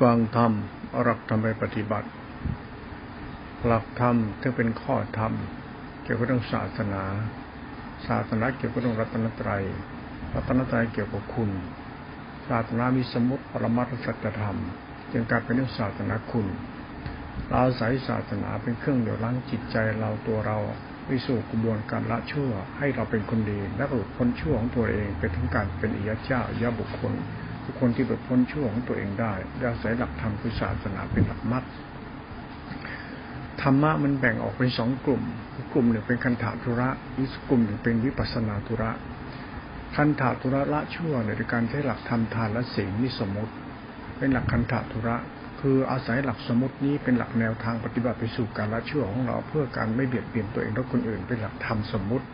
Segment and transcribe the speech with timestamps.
[0.00, 0.52] ฟังธรรม
[1.02, 2.08] หลักธรรมไปปฏิบัติ
[3.66, 5.32] หลักธรรมที่เป็นข้อธรรม
[6.02, 7.04] เกี่ยวกับเรื่องศาสนา
[8.06, 9.64] ศาสนาเกี่ยวกับเรื่องรัตนตรัย
[10.34, 11.50] รัตนตรัยเกี่ยวกับคุณ
[12.48, 14.58] ศาสนามีสมุติปรมัตถสัจธรรม
[15.12, 16.46] จึงการเป็นเรื่องศาสนาคุณ
[17.48, 20.58] เราอาศัยศาสนาเป็นเครื่องเดี่ยวล้างจิตใจเราตัวเรา
[21.06, 27.14] ไปสู่กระบวนการละชั่วให้เราเป็นคนดีและหลุดพ้นชั่วของตัวเองไปถึงการเป็นอิยเจ้าอิยบุคคล
[27.72, 29.32] คคลที่หลุดพ้นชั่วของตัวเองได้
[29.68, 31.64] อาศัยหลักธรรมคือศาสนาเป็นหลักมัด
[33.62, 35.22] ธรรมะมันแบ่งออกเป็นสองกลุ่ม
[35.72, 36.88] กลุ่มหนึ่งเป็นคันธาธุระ
[37.18, 38.90] อีกกลุ่มหนึ่งเป็นวิปัสนาธุระ
[39.96, 43.52] คันธาธุระละชั่วในการใช้หลักธรรมทานและศีลนี่สมมติ
[44.18, 45.16] เป็นหลักคันธาธุระ
[45.60, 52.26] คืออาศัยหลักสมมตินี้เป็นหลักแนวทางปฏิบัติไปสู่การละชั่วของเราเพื่อการไม่เบียดเบียนตัวเองและคนอื่น เป็นหลักธรรมสมมติ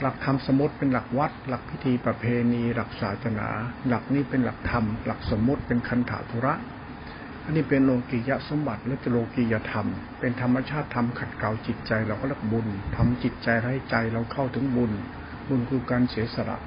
[0.00, 3.48] หลักธรรมสมมติเป็นหลักวัด หลักพิธีประเพณี หลักศาสนา
[3.88, 6.54] หลักนี้เป็นหลักธรรม หลักสมมติเป็นคันถาธุระ
[7.44, 9.86] อันนี้เป็นโลกียะสมบัติและโลกียธรรม
[10.20, 12.66] เป็นธรรมชาติธรรมขัดเกลาจิตใจเราก็เรียกบุญ
[12.96, 14.92] ทำจิตใจให้ใจเราเข้าถึงบุญ
[15.48, 16.58] บุญคือการเสียสละ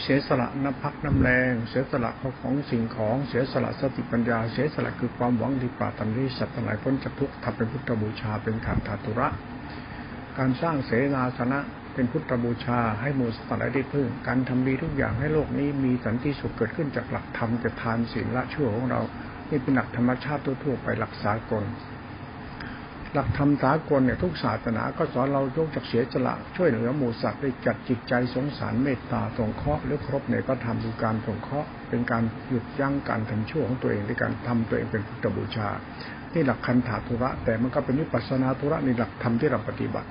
[0.00, 9.28] เสียสละน้ำพักน้ำแรง เสียสละของของสิ่งของ เสียสละสติปัญญา เสียสละคือความหวังดีปราตันรีสัตว์ทั้งหลายพ้นจากทุกข์ทำเป็นพุทธบูชาเป็นขันธาตุระ
[10.38, 11.60] การสร้างเสนาสนะ
[11.94, 19.00] เป็นพุทธบูชาให้มูสัตว์ได้พึ่ง การทำดีทุกอย่างให้โลกนี้มีสันติสุขเกิดขึ้นจากหลักธรรมจะทานศีลละชั่วของเรา
[19.50, 21.64] นี่เป็นหลักธรรมชาติทั่วไปหลักสากล
[23.14, 35.68] หลักธรรมสากลเนี่ยทุกศาสนาก็สอนเรายกจากเสียจละช่วยเหลือหมูสัตว์ได้จัดจิตใจสงสารเมตตาสงเคราะห์หรือครบในพระธรรมดูการสงเคราะห์เป็นการหยุดยั้งการทำชั่วของตัวเองในการทำตัวเองเป็นพุทธบูชา
[36.34, 40.08] นี่หลักคันถาธุระแต่มันก็เป็นวิปัสนาธุระในหลักธรรมที่เราปฏิบัติ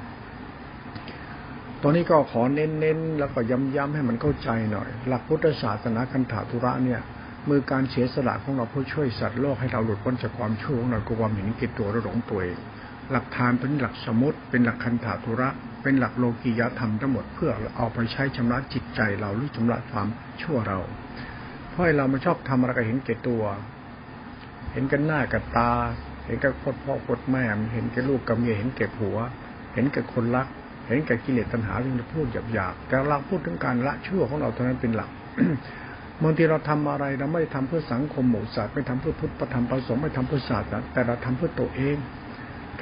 [1.84, 3.40] ตอนนี้ก็ขอเน้นๆแล้วก็
[3.76, 7.02] ย้ำๆให้มันเข้าใจหน่อย หลักพุทธศาสนาคันถาธุระเนี่ย
[7.50, 12.58] มือการเสียสละของเราเพื่อช่วยสัตว์โลกให้เราหลุดพ้นจากความชั่วของเราความเห็นกิจตัวระหลงตัวเอง
[13.12, 15.50] หลักทานเป็นหลักสมุติเป็นหลักคันถาธุระ
[15.84, 20.08] เป็นหลักโลกียธรรมทั้งหมดเพื่อเอาไปใช้ชำระจิตใจเราหรือชำระความ
[20.42, 20.80] ชั่วเรา
[21.70, 23.44] เพราะเราไม่ชอบทำอะไรก็เห็นเก่ตัว
[24.74, 25.72] เห็นกันหน้ากับตา
[26.26, 26.74] เห็นกับพ่อ
[27.06, 27.44] พ่อแม่
[27.74, 29.18] เห็นแก่ลูกกับเมียเห็นแก่ผัว
[29.74, 30.48] เห็นกับคนรัก
[30.88, 35.10] เห็นแก่กิเลสตัณหาที่เราพูดหยาบๆแต่เราพูดถึงการละชั่วของเราเท่านั้นเป็นหลัก
[36.24, 41.96] บางทีเราทำอะไรเราไม่ได้ทำเพื่อสังคมหมู่สัตว์ไม่ทำเพื่อพุทธประธรรมประสงค์ไม่ทำเพื่อศาสนาแต่เราทำเพื่อตัวเอง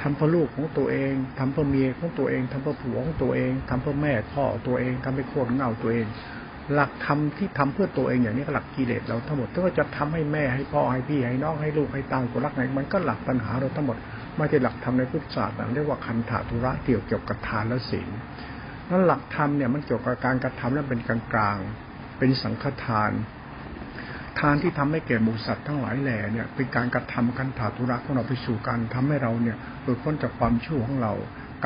[0.00, 6.06] ทำเพื่อลูกของตัวเองทำเพื่อเมียของตัวเองทำเพื่อผัวของตัวเองทำเพื่อแม่พ่อตัวเองทำให้โคตรเงาตัวเอง
[6.74, 13.96] หลักธรรมที่ทำเพื่อตัวเองอย่างนี้ก็หลักกิเลสเราทั้งหมดถ้าจะทำให้แม่ให้พ่อให้พี่ให้น้องให้ลูกให้ตาตัวรักไหนมันก็หลักปัญหาเราทั้งหมด
[14.36, 18.08] ไม่ใช่หลักธรรมในพุทธศาสนาเรียกว่าคันถาธุระเกี่ยวเกี่ยวกับทานและศีล
[18.90, 21.58] นั้นหลักธรรมเนี่ยมันเกี่ยวกับการกระทำแล้วเป็นกลางกลาง
[22.18, 23.12] เป็นสังฆทาน
[24.40, 31.14] ทานที่ทำให้แก่หมูสัตว์ทั้งหลายแหล่เนี่ยเป็นการกระทำคันถาธุระของเราไปสู่การทำให้เราเนี่ยหลุดพ้นจากความชั่วของเรา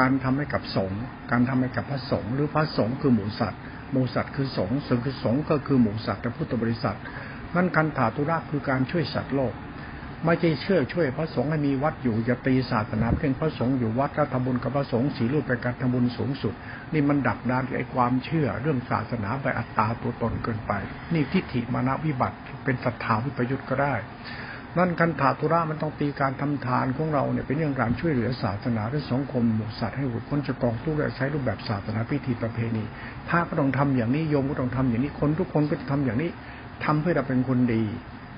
[0.01, 3.61] การทำให้กับสงฆ์การทำให้กับพระสงฆ์หรือพระสงฆ์คือหมูสัตว์
[3.93, 6.97] หมูสัตว์คือสงฆ์สงฆ์คือสงฆ์ก็คือหมูสัตว์แต่พุทธบริษัท
[7.55, 9.55] นั่นคันถาธุระคือการช่วยสัตว์โลก
[10.27, 16.55] ไม่ใช่เชื่อช่วยพระสงฆ์ให้มีวัดอยู่อย่าตีศาสนาเพียงพระสงฆ์อยู่วัดก็ทำบุญกับพระสงฆ์สีรูปเป็นการทำบุญสูงสุด
[16.93, 20.73] นี่มันดักดานไอ้ความเชื่อเรื่องศาสนาไปอัตตาตัวตนเกินไป
[21.15, 23.95] นี่ทิฏฐิมานะวิบัติเป็นศรัทธาวิปยุทธ์ก็ได้
[24.79, 32.85] นั่นกันถาธุระมันต้องตีการทำทานของเราเนี่ยเป็นเรื่องการช่วยเหลือศาสนาและสังคมหมู่สัตว์ให้หลุดพ้นจากกองทุกข์และใช้รูปแบบศาสนาพิธีประเพณี
[33.29, 36.31] พระก็ต้องทำอย่างนี้โยมก็ต้องทำอย่างนี้คนทุกคนก็จะทำอย่างนี้
[36.85, 37.83] ทำเพื่อเราเป็นคนดี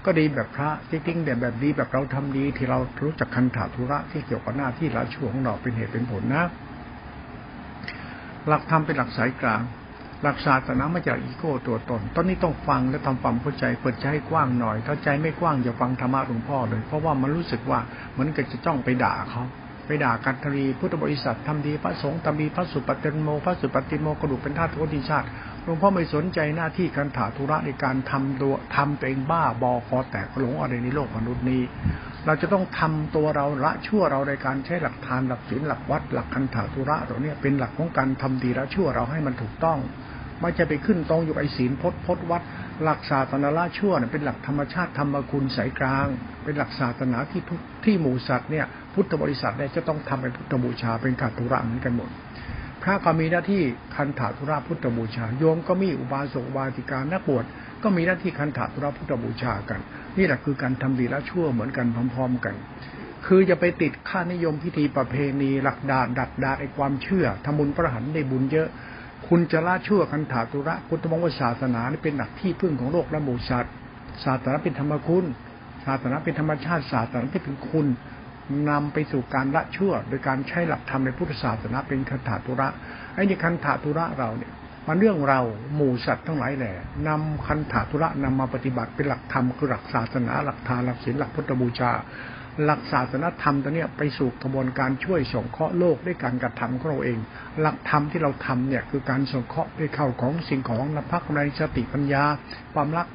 [0.07, 6.45] ก็ดีแบบพระจริงๆแต่แบบดีแบบเราทำดี ที่เรารู้จักคันถาธุระที่เกี่ยวกับหน้าที่ละชั่วของเราเป็นเหตุเป็นผลนะ
[8.49, 9.63] หลักธรรมเป็นหลักสายกลาง
[10.23, 17.81] หลักศาสนามาจากอีโก้ตัวตน ตอนนี้ต้องฟังและทำความเข้าใจเปิดใจให้กว้างหน่อย ถ้าใจไม่กว้างอย่าฟังธรรมะหลวงพ่อเลย เพราะว่ามันรู้สึกว่า
[18.13, 19.43] เหมือนกับจะจ้องไปด่าเขา
[19.87, 25.27] ไปด่ากันทรีพุทธบริษัททำดีพระสงฆ์ทำดีพระสุปฏิโมพระสุปฏิโมกระดูกเป็นธาตุโทติชาติ
[25.69, 31.63] หลวงพ่อไม่สนใจหน้าที่การถาธุระในการทำตัวทำตัวเองบ้าบอคอแตกหลงอะไรในโลกมนุษย์นี้
[32.27, 39.79] เราจะต้องทำตัวเราละชั่วเราในการใช้หลักทานหลักศีลหลักวัดหลักคันถาธุระเราเนี่ยเป็นหลักของการทำดีละชั่วเราให้มันถูกต้อง
[40.41, 42.43] ไม่จะไปขึ้นตรงอยู่ไอศีลพจน์พจน์วัด
[42.83, 46.07] หลักศาสนาละชั่วเนี่ยเป็นหลักธรรมชาติธรรมคุณสายกลาง
[46.45, 52.11] เป็นหลักศาสนาที่ทุกที่หมู่สัตว์เนี่ยพุทธบริษัทเนี่ยจะต้องทำเป็นพุทธบูชาเป็นขัดธุระเหมือนกันหมด
[52.89, 53.63] ระก็มีหน้าที่
[53.97, 57.45] คันถาธุระพุทธบูชา โยมก็มีอุบาสกอุบาสิกานักบวช
[57.83, 59.81] ก็มีหน้าที่คันถาธุระพุทธบูชากัน
[60.19, 62.55] นี่แหละคือการทำดีละชั่วเหมือนกันพร้อม ๆ กัน
[63.27, 68.69] คือจะไปติดค่านิยมพิธีประเพณีหลักดาดัดดาไอความเชื่อทำบุญประหันได้บุญเยอะ
[69.29, 73.73] คุณจะละชั่วคันถาธุระพุทธมงคลศาสนานี่เป็นหลักที่พึ่งของโลกและหมู่สัตว์
[74.25, 75.25] ศาสนาเป็นธรรมคุณ
[75.85, 77.87] ศาสนาเป็นธรรมชาติศาสนาเป็นคุณ
[78.71, 82.69] นำไปสู่การละชั่ว โดยการใช้หลักธรรมในพุทธศาสนาเป็นคันถาตุระ
[83.15, 84.53] ไอ้ในคันถาตุระเราเนี่ย
[84.89, 85.41] มันเรื่องเรา
[85.75, 86.75] หมู่สัตว์ทั้งหลายแหละ
[87.09, 91.93] นำคันถาตุระนำมาปฏิบัติเป็นหลักธรรมคือหลักศาสนา หลักทานหลักศีลหลักพุทธบูชา
[92.65, 97.19] หลักศาสนธรรมตัวเนี้ยไปสู่กระบวนการช่วยสงเคราะห์โลกด้วยการกระทำของเราเอง
[97.61, 102.25] หลักธรรมที่เราทำเนี่ยคือการสงเคราะห์ด้วยเข้าของสิ่งของนภักในสติปัญญา
[102.75, 103.07] ความรัก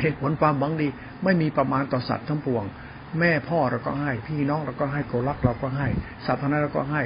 [0.00, 0.88] เหตุผลความหวังดี
[1.24, 2.64] ไม่มีประมาณต่อสัตว์ทั้งปวง
[3.20, 5.88] แม่พ่อเราก็ให้ พี่น้องเราก็ให้โกรักเราก็ให้
[6.26, 7.02] สัตว์ทั้งนั้นเราก็ให้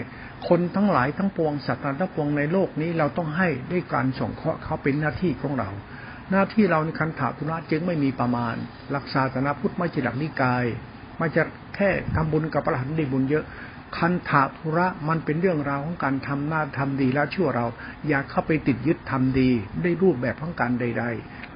[0.49, 5.70] คนทั้งหลายทั้งปวงสัตว์ทั้งปวงในโลกนี้เราต้องให้ด้วยการส่งเคราะห์เขาเป็นหน้าที่ของเรา
[6.31, 8.55] หน้าที่เราในคันถาธุระจึงไม่มีประมาณ
[8.91, 10.64] หลักศาสนาพุทธไม่ใช่หลักนิกาย
[11.19, 11.43] ไม่จะ
[11.76, 13.44] แค่ทำบุญกับพระหันได้บุญเยอะ
[13.99, 17.67] คันถาธุระมันเป็นเรื่องราวของการทำหน้าทำดีแล้วชั่วเรา
[18.08, 19.50] อย่าเข้าไปติดยึดทำดี
[19.82, 21.05] ได้รูปแบบของการใด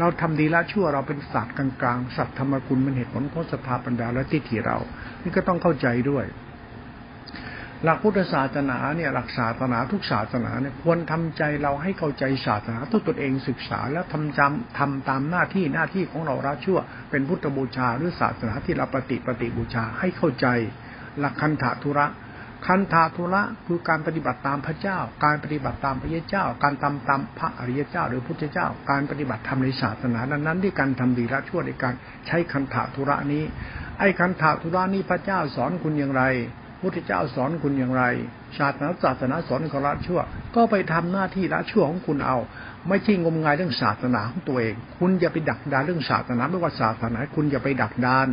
[0.00, 4.78] เราทำดีแล้วชั่วเราเป็นศาสตร์กลางๆสัตว์ธรรมกุลมันเหตุผลของสถาปัญญาและทิฏฐิเรา
[5.22, 6.24] นี่ก็ต้องเข้าใจด้วย
[7.84, 16.78] หลักพุทธศาสนาเนี่ยหลักศาสนาทุกศาสนาเนี่ยควรทำใจเราให้เข้าใจศาสนาตัวตนเองศึกษาแล้วทำจำทำตามหน้าที่หน้าที่ของเราละชั่ว
[17.10, 20.46] เป็นพุทธบูชาหรือศาสนาที่เราปฏิปฏิบูชาให้เข้าใจ
[21.18, 22.06] หลักคันธาธุระ
[22.66, 31.94] คันธาธุระคือการปฏิบัติตามพระเจ้า การปฏิบัติตามพระเจ้า การทำตามพระอริยเจ้า หรือพุทธเจ้า การปฏิบัติธรรมในศาสนานั้นๆด้วยการทำดีละชั่วในการ
[32.26, 33.44] ใช้คันธาธุระนี้
[33.98, 36.22] ไอ้คันธาธุระนี้พระเจ้าสอนคุณอย่างไร
[36.80, 38.04] พุทธเจ้าสอนคุณอย่างไร
[38.58, 40.20] ศาสนาศาสนาสอนคุณละชั่ว
[40.56, 42.38] ก็ไปทำหน้าที่ละชั่วของคุณเอา
[42.88, 48.28] ไม่ใช่งมงายเรื่องศาสนาของตัวเอง คุณอย่าไปดักดานเรื่องศาสนาไม่ว่าศาสนาคุณอย่าไปดักดาน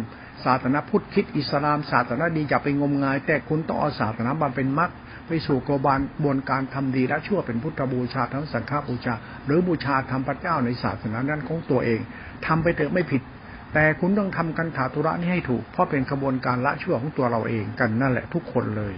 [0.45, 4.92] ศาสนาพุทธคิดอิสลามศาสนาดีอย่าไปงมงาย แต่คุณต้องเอาศาสนามาเป็นมรรค
[5.28, 9.13] ไปสู่กบานบนการทำดีและชั่วเป็นพุทธบูชาทั้งสังฆบูชา
[9.45, 12.00] หรือบูชาธรรมพระเจ้าในศาสนานั้นของตัวเอง
[12.45, 13.22] ทำไปเถอะไม่ผิด
[13.74, 18.94] แต่คุณต้องทำกันถาธุระนี้ให้ถูก เพราะเป็นกระบวนการละชั่วของตัวเราเองกันนั่นแหละทุกคนเลย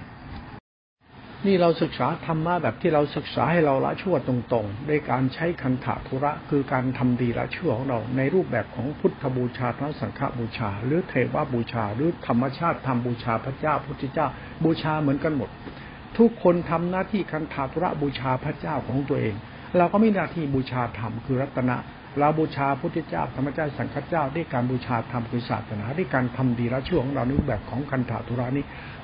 [1.47, 14.27] นี่เราศึกษาธรรมะแบบที่เราศึกษาให้เราละชั่วตรงๆด้วยการใช้คันถาธุระ คือการทำดีละชั่วของเรา ในรูปแบบของพุทธบูชาทั้งสังฆบูชา หรือเทวบูชา หรือธรรมชาติทำบูชาพระเจ้าพุทธเจ้า
[14.63, 15.50] บูชาเหมือนกันหมด
[16.18, 19.35] ทุกคนทำหน้าที่คันถาธุระบูชาพระเจ้าของตัวเอง
[19.77, 21.77] เราก็มีหน้าที่บูชาธรรมคือรัตนะ
[22.19, 28.63] เราบูชาพุทธเจ้าธรรมเจ้าสังฆเจ้าด้วยการบูชาธรรมคือศาสนาด้วยการทำดีละชั่วของเราในรูปแบบของคันถาธุระนี้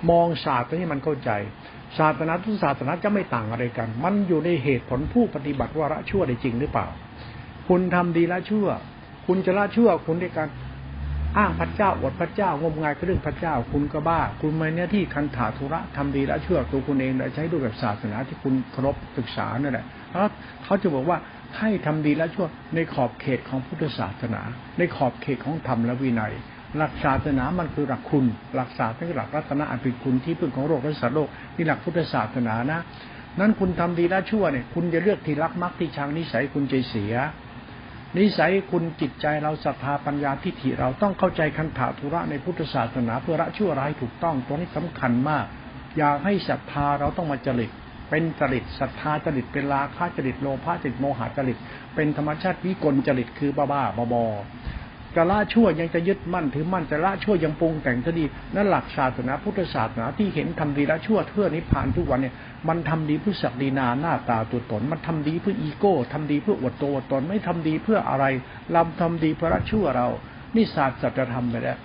[0.10, 1.32] มองศาสตร์นี้มันเข้าใจ
[1.98, 6.88] ศาสนาทุกศาสนาจะไม่ต่างอะไรกัน มันอยู่ในเหตุผลผู้ปฏิบัติว่าละชั่วได้จริงหรือเปล่า
[7.68, 8.68] คุณทำดีละชั่ว
[9.28, 10.50] คุณจะละชั่วคุณด้วยการ
[11.38, 20.32] อ้างพระเจ้าอดพระเจ้างมงายเรื่องพระเจ้า คุณก็บ้า คุณมาเนี่ยที่คันถาธุระทำดีละชั่วตัวคุณเองและใช้รูปแบบศาสนาที่คุณเคารพศึกษานั่นแหละเพราะ
[20.64, 21.18] เขาจะบอกว่า
[21.60, 24.42] ให้ทำดีและชั่วในขอบเขตของพุทธศาสนา
[24.78, 26.34] ในขอบเขตของธรรมและวินัย
[26.78, 28.26] หลักศาสนามันคือหลักคุณ
[28.56, 32.80] หลักศาสนาคือหลักรัตนะอันเป็นคุณที่พึ่งของโลกและสัตว์โลกนี่หลักพุทธศาสนานะ
[33.40, 37.14] นั้นคุณทำดีละชั่วเนี่ยคุณจะเลือกที่รักมักที่ชังนิสัยคุณใจเสีย
[38.18, 45.46] นิสัยคุณจิตใจเราศรัทธาปัญญาทิฏฐิเราต้องเข้าใจคันถาธุระในพุทธศาสนาเพื่อละชั่วร้ายถูกต้องตรงนี้สำคัญมาก
[45.98, 47.72] อยากให้ศรัทธาเราต้องมาจริต
[48.10, 51.58] เป็นจริตศรัทธาจริตเป็นราคะจริตโลภะจริตโมหะจริต
[51.96, 54.24] เป็นธรรมชาติวิกลจริตคือบ้าบ้าบอบอ
[55.16, 62.36] จะละชั่วยังจะยึดมั่นถือมั่นจะละชั่วยังปรุงแต่งซะดีนั่นหลักศาสนาพุทธศาสนาที่เห็นทำดีละชั่วเพื่อนิพพานทุกวันเนี่ย
[62.68, 68.26] มันทำดีเพื่อศักดินาหน้าตาตัวตน มันทำดีเพื่ออีโก้ทำดีเพื่ออวดตัวตนไม่ทำดีเพื่ออะไร
[68.72, 70.08] เราทำดีเพื่อละชั่วเรา
[70.56, 71.78] นี่ศาสตร์สัจธรรมไปแล้ว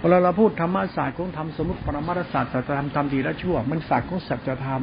[0.00, 4.82] เวลาเราพูดธรรมศาสตร์ของธรรมสมมติปรมาศาสตร์สัจธรรมทำดีละชั่ว มันศาสตร์ของสัจธรรม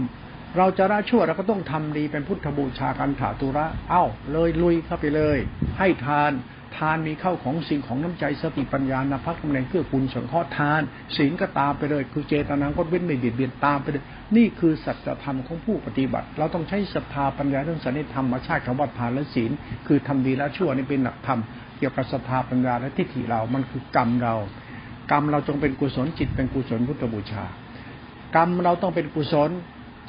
[0.58, 5.38] เราจะละชั่วเราก็ต้องทำดีเป็นพุทธบูชากันถาตุระ เอ้า เลยลุยเข้าไปเลย
[5.80, 6.32] ให้ทาน
[6.78, 10.82] ทานมีเข้าของสิ่งของน้ำใจสติปัญญานภักตำแหน่งเพื่อคุณสงเคราะห์ทาน
[11.18, 14.04] ศีลก็ตามไปเลย คือเจตนางก็เว้นไม่เบียดเบียนตามไปเลย
[14.38, 19.52] นี่คือสัจธรรมของผู้ปฏิบัติ เราต้องใช้ศรัทธาปัญญาเรื่องสันนิธรรมมาชาติคำว่าทานและศีล
[19.88, 21.40] คือทำดีและชั่วนี่เป็นหลักธรรม
[21.78, 24.36] เกี่ยวกับศรัทธาปัญญาและทิฏฐิเรา มันคือกรรมเรา
[25.12, 27.46] กรรมเราจงเป็นกุศลจิตเป็นกุศลพุทธบูชา
[28.36, 29.50] กรรมเราต้องเป็นกุศล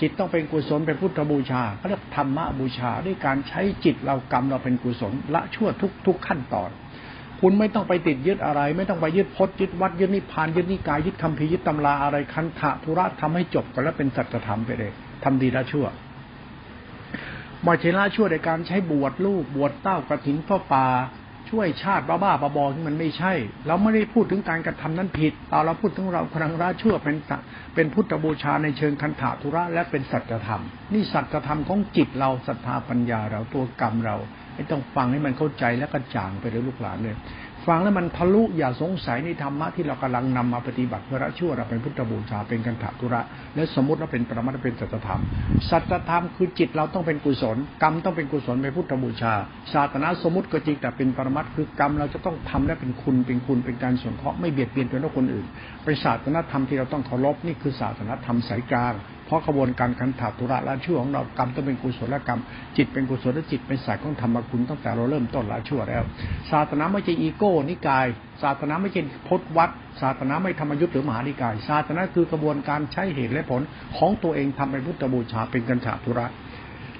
[0.00, 6.70] จิตต้องเป็นกุศลเป็นพุทธบูชาเขาเรียกธรรมบูชาด้วยการใช้จิตเรากรรมเราเป็นกุศลละชั่วทุกทุกขั้นตอน
[7.40, 14.92] คุณไม่ต้องไปติดยึดอะไร ไม่ต้องไปยึดพจน์ยึดวัดยึดนิพพานยึดนิกายยึดคำพียึดตำราอะไรคันธะธุระทำให้จบกันแล้วเป็นสัจธรรมไปเลย
[15.24, 15.86] ทำดีละชั่ว
[17.66, 20.86] มาเชละชั่วในการใช้บวชลูกบวชเต้ากระถินพ่อป่า
[21.50, 23.32] ช่วยชาติบ้าๆบอๆที่มันไม่ใช่
[23.66, 27.16] เราไม่ได้พูดถึงการกระทำนั้นผิดเราเราพูดถึงเราครังราชั่วเป็น
[27.74, 30.62] เป็นพุทธบูชาในเชิงคันถาธุระและเป็นสัจธรรม
[30.92, 34.16] นี่สัจธรรมของจิตเราศรัทธาปัญญาเราตัวกรรมเรา
[34.54, 37.16] ไม่ต้องฟังให้มันเข้าใจและกระจ่างไปเลยลูกหลานเลย
[37.66, 43.20] ฟังแล้วมันทะลุอย่าสงสัยในธรรมะที่เรากำลังนำมาปฏิบัติเพื่อละชั่วเราเป็นพุทธบูชาเป็นกันถาธุระ
[43.54, 45.20] และสมมติว่าเป็นปรมัตเป็นสัจธรรม
[45.70, 49.34] สัจธรรมคือจิตเราต้องเป็นกุศล กรรมต้องเป็นกุศลเป็นพุทธบูชา
[49.72, 55.46] ศาสนาสมมติก็จริงแต่เป็นปรมัตคือกรรมเราจะต้องทำและเป็นคุณเป็นคุณเป็นการสงเคราะห์ไม่เบียดเบียนตัวคนอื่น
[55.84, 58.94] เป็นศาสนาธรรมที่เราต้องเคารพนี่คือศาสนาธรรมสายกลาง
[59.28, 62.40] เพราะกระบวนการคันถาตุระละชั่วของเรากรรมต้องเป็นกุศลกรรม
[62.76, 66.02] จิตเป็นกุศลและจิตเป็นสายของธรรมคุณตั้งแต่เราเริ่มต้นละชั่วแล้ว
[66.50, 68.06] ศาสนาไม่ใช่อีโก้นิกาย
[68.42, 69.70] ศาสนาไม่ใช่พจนวัด
[70.00, 73.62] ศาสนาไม่ธรรมยุทธ์หรือมหานิกาย ศาสนาคือกระบวนการใช้เหตุและผล
[73.96, 76.28] ของตัวเองทำเป็นพุทธบูชาเป็นกันถาตุระ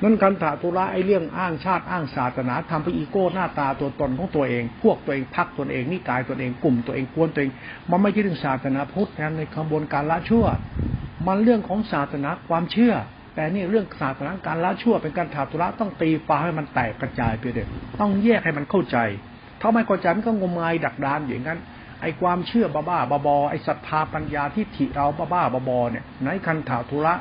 [0.03, 7.53] นั่นการถาตุระไอ้เรื่องอ้างชาติอ้างศาสนาทำไปอีโก้หน้าตาตัวตนของตัวเอง พวกตัวเองพักตัวเองนิกายตัวเองกลุ่มตัวเองกวนตัวเอง
[7.91, 10.47] มันไม่ใช่เรื่องศาสนาพุทธในกระบวนการละชั่ว
[11.27, 12.95] มันเรื่องของศาสนาความเชื่อ
[13.35, 17.67] แต่นี่เรื่องศาสนาการละชั่วเป็นการถาตุระต้องตีฟ้าให้มันแตกกระจายไปเด็ด
[18.01, 18.99] ต้องแยกให้มันเข้าใจ
[19.61, 21.59] ถ้าไม่เข้าใจมันก็งมงายดักดานอย่างนั้น
[22.03, 27.15] ไอ้ความเชื่อบ้าบ้าบอไอ้ศรัทธาปัญญาที่ถิเราบ้าบ้าบอเนี่ยในคันถาธุระ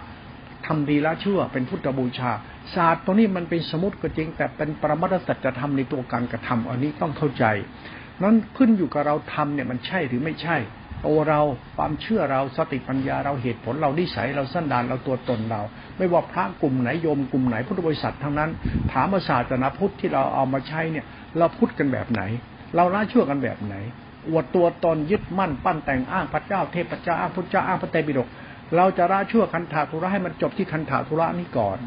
[0.66, 2.32] ทำดีละชั่วเป็นพุทธบูชา
[2.75, 7.46] ศาสตร์ตัวนี้มันเป็นสมุติก็จริง แต่เป็นปรมัตสัจธรรมในตัวการกระทำอันนี้ต้องเข้าใจ
[8.24, 10.58] นั้นขึ้นอยู่กับเราทำเนี่ยมันใช่หรือไม่ใช่
[11.06, 11.42] ตัวเรา
[11.75, 15.62] ความเชื่อเราสติปัญญาเราเหตุผลเรานิสัยเราสั้นดานเราตัวตนเรา
[15.98, 18.50] ไม่ว่าพระกลุ่มไหนโยมกลุ่มไหนพุทธบริษัททั้งนั้น
[18.92, 21.06] ถามศาสนาพุทธที่เราเอามาใช้เนี่ย
[21.38, 22.22] เราพุทธกันแบบไหน
[22.75, 23.75] เราละชั่วกันแบบไหน
[24.30, 28.27] อวดตัวตนยึดมั่นปั้นแต่งอ้างพระเจ้าเทพเจ้าอ้างพระเจ้าอ้างพระเตปิฎก
[28.75, 31.77] เราจะละชั่วคันถาธุระให้มันจบที่คันถาธุระนี้ก่อน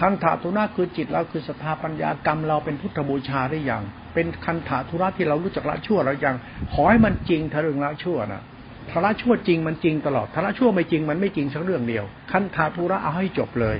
[0.00, 3.82] คันถาธุระคือจิตเราคือศรัทธาปัญญากรรมเราเป็นพุทธบูชาได้อย่าง
[4.14, 6.36] เป็นคันถาธุระที่เรารู้จักละชั่วเราอย่าง
[6.72, 8.42] ขอให้มันจริงถ้าเรื่องละชั่วนะ
[8.90, 13.76] ถ้าละชั่วจริงมันจริงตลอดถ้าละชั่วไม่จริงมันไม่จริงสักเรื่องเดียว คันถาธุระเอาให้จบเลย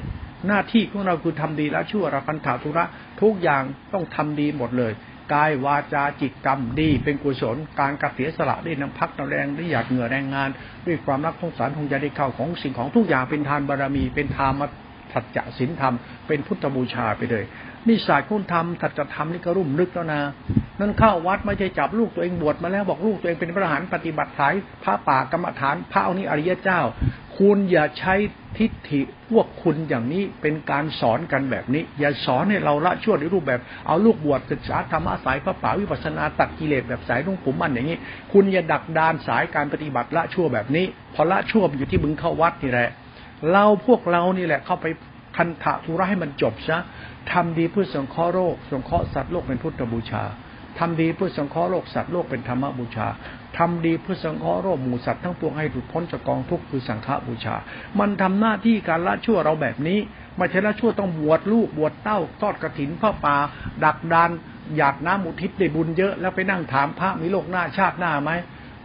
[0.46, 2.84] หน้าที่ของเราคือทำดีละชั่วเราคันถาธุระ
[3.22, 3.62] ทุกอย่าง
[3.92, 4.92] ต้องทำดีหมดเลย
[5.34, 10.48] กายวาจาจิตกรรมดี เป็นกุศลการกระเสียสละด้วยน้ำพักน้ำแรงด้วยหยาดเหงื่อแรงงาน
[10.86, 14.62] ด้วยความรักสงสารคงจะได้เข้าของสิ่งของทุกอย่างเป็นทานบารรมี เป็นธรรม
[15.12, 15.94] สัจจะศีลธรรม
[16.26, 17.44] เป็นพุทธบูชาไปเลย
[17.88, 20.20] นี่ศาสตร์คุณธรรมสัดจธรรมนี่ก็รุ่มลึกแล้วนะ
[20.80, 26.80] นั่นเข้าวัดไม่ใช่จับลูกตัวเองบวชมาแล้วบอกลูกตัวเองเป็นพระหานปฏิบัติสายพระป่ากรรมฐานพระองค์นี้อริยเจ้า
[27.38, 28.14] คุณอย่าใช้
[28.58, 37.98] ทิฏฐิพวกคุณอย่างนี้เป็นการสอนกันแบบนี้ อย่าสอนให้เราละชั่วในรูปแบบ เอาลูกบวชศึกษาธรรมะสายพระป่าวิปัสนาตัดกิเลสแบบสายลุงผมมันอย่างนี้
[38.32, 40.84] คุณอย่าดักดานสายการปฏิบัติละชั่วแบบนี้
[41.14, 42.90] พอละชั่วอยู่ที่มึงเข้าวัดนี่แหละ
[43.52, 44.86] เราพวกเรานี่แหละเข้าไป
[45.36, 46.78] คันถะธุระให้มันจบซะ
[47.30, 50.24] ทำดีเพื่อสงเคราะห์โลกสงเคราะห์สัตว์โลกเป็นพุทธบูชา
[50.78, 53.08] ทำดีเพื่อสงเคราะห์โลกสัตว์โลกเป็นธรรมบูชา
[53.58, 57.54] ทำดีเพื่อสงเคราะห์โลกหมู่สัตว์ทั้งปวงให้หลุดพ้นจากกองทุกข์คือสังฆบูชา
[57.98, 59.98] มันทำหน้าที่การละชั่วเราแบบนี้
[60.36, 63.36] ไม่ใช่ละชั่วต้องบวชลูกบวชเต้าทอดกระถินพระป่า
[63.84, 64.30] ดักดาน
[64.76, 68.30] หยาดน้ำอุทิศได้บุญเยอะแล้วไปนั่งถามพระมีโลกหน้าชาติหน้าไหม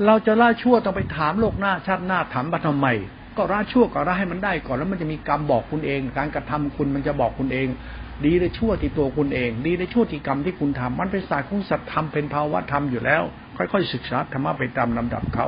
[0.05, 2.87] เราจะละชั่วต้องไปถามโลกหน้าชาติหน้าถามมาทำไม
[3.37, 7.67] ก็ละชั่วก็ละให้มันได้ก่อนแล้วมันจะมีกรรมบอกคุณเอง การกระทำคุณมันจะบอกคุณเอง
[8.25, 13.23] ดีในชั่วที่ตัวคุณเอง ดีในชั่วที่กรรมที่คุณทำมันเป็นศาสตร์ของสัตธรรมเป็นภาวะธรรมอยู่แล้ว
[13.57, 15.47] ค่อยๆศึกษาธรรมะไปตามลำดับเขา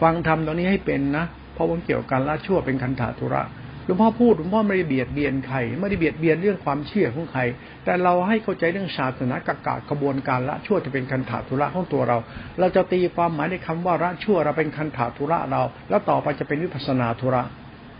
[0.00, 3.42] ฟังธรรมตรงนี้ให้เป็นนะเพราะว่าเกี่ยวกับละชั่วเป็นคันธาธุระ
[3.86, 7.40] หลวงพ่อพูดหลวงพ่อไม่ได้เบียดเบียนใครไม่ได้เบียดเบียนเรื่องความเชื่อของใคร
[7.84, 12.18] แต่เราให้เข้าใจเรื่องศาสนากากกระบวนการละชั่วจะเป็นคันถาธุระของตัวเรา
[12.58, 17.42] เราจะตีความหมายในคำว่าละชั่วเราเป็นคันถาธุระเรา แล้วต่อไปจะเป็นวิปัสนาธุระ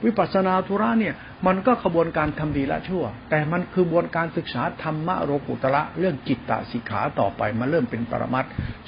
[0.06, 1.14] วิปัสนาธุระเนี่ย
[1.46, 8.44] มันก็กระบวนการทำดีละชั่ว แต่มันคือบวนการศึกษาธรรมะโรกุตระเรื่องจิตตสิกขาต่อไปมาเริ่มเป็นปรมัต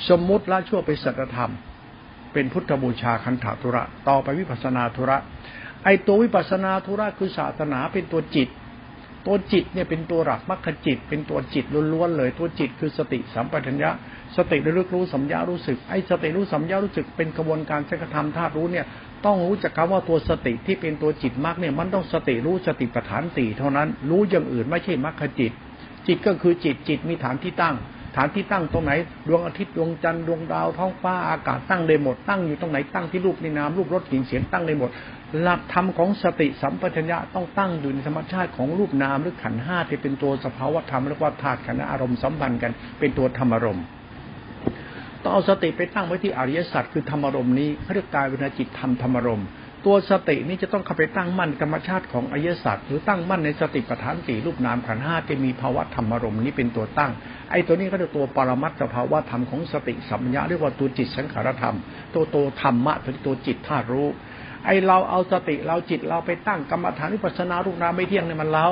[0.09, 1.53] สมมุติละชั่วเป็นสัจธรรม
[2.33, 5.17] เป็นพุทธบูชาคันถาธุระ ต่อไปวิปัสนาธุระ
[5.85, 8.49] ไอตัววิปัสนาธุระคือศาสนาเป็นตัวจิต
[9.27, 13.91] ตัวจิตเนี่ยเป็นตัวหลักมรรคจิต เป็นตัวจิตล้วนๆเลย ตัวจิตคือสติสัมปชัญญะ
[14.37, 18.87] สติระลึกรู้สัมยารู้สึกไอสติรู้สัมยารู้สึกเป็นกระบวนการใช้กระทำธาตุรู้เนี่ย
[19.25, 25.53] ต้องรู้จักคำว่าตัวสติที่เป็นตัวจิตมรรคเนี่ยมันต้องสติรู้สติปัฏฐานตีเท่านั้น รู้อย่างอื่นไม่ใช่มรรคจิต
[26.07, 27.77] จิตก็คือจิตจิตมีฐานที่ตั้ง
[28.17, 28.93] ฐานที่ตั้งตรงไหน
[29.29, 34.91] ดวงอาทิตย์ดวงจันทร์ดวงดาวท้องฟ้าอากาศตั้งได้หมดตั้งอยู่ตรงไหนตั้งที่รูปในนามรูปรสกลิ่นเสียงตั้งได้หมด
[35.41, 43.85] หลักธรรมของสติสัมปชัญญะต้องตั้งอยู่ในธรรมชาติของรูปนามหรือขันห้าที่เป็นตัวสภาวธรรมหรือว่าธาตุขันธ์อารมณ์สัมพันธ์กันเป็นตัวธรรมอารมณ์
[45.23, 49.43] ต้องเอาสติไปตั้งไว้ที่อริยสัจคือธรรมรมนี้เขาเรียกกายวิญญาจิตธรรมธรรมรม
[49.87, 57.13] ตัวสตินี้จะต้องเข้าไปตั้งมั่นธรรมชาติของอริยสัจหรือตั้งมั่นในสติปัฏฐานสี่รูปนามขันห้าที่มีภาวะธรรมรมนี้เป็นตัวตั้ง
[57.51, 61.77] ไอ้ตัวนี้ก็คือตัวปรมัตถภาวะธรรมของสติสัมยาเรียกว่าตัวจิตสังขารธรรม
[62.15, 64.09] ตัวโตธรรมะเป็นตัวจิตธาตุรู้
[64.67, 68.69] ไอ้เราเอาสติเราจิตเราไปตั้งกรรมฐานวิปัสสนารูปนามไม่เที่ยงในมันเรา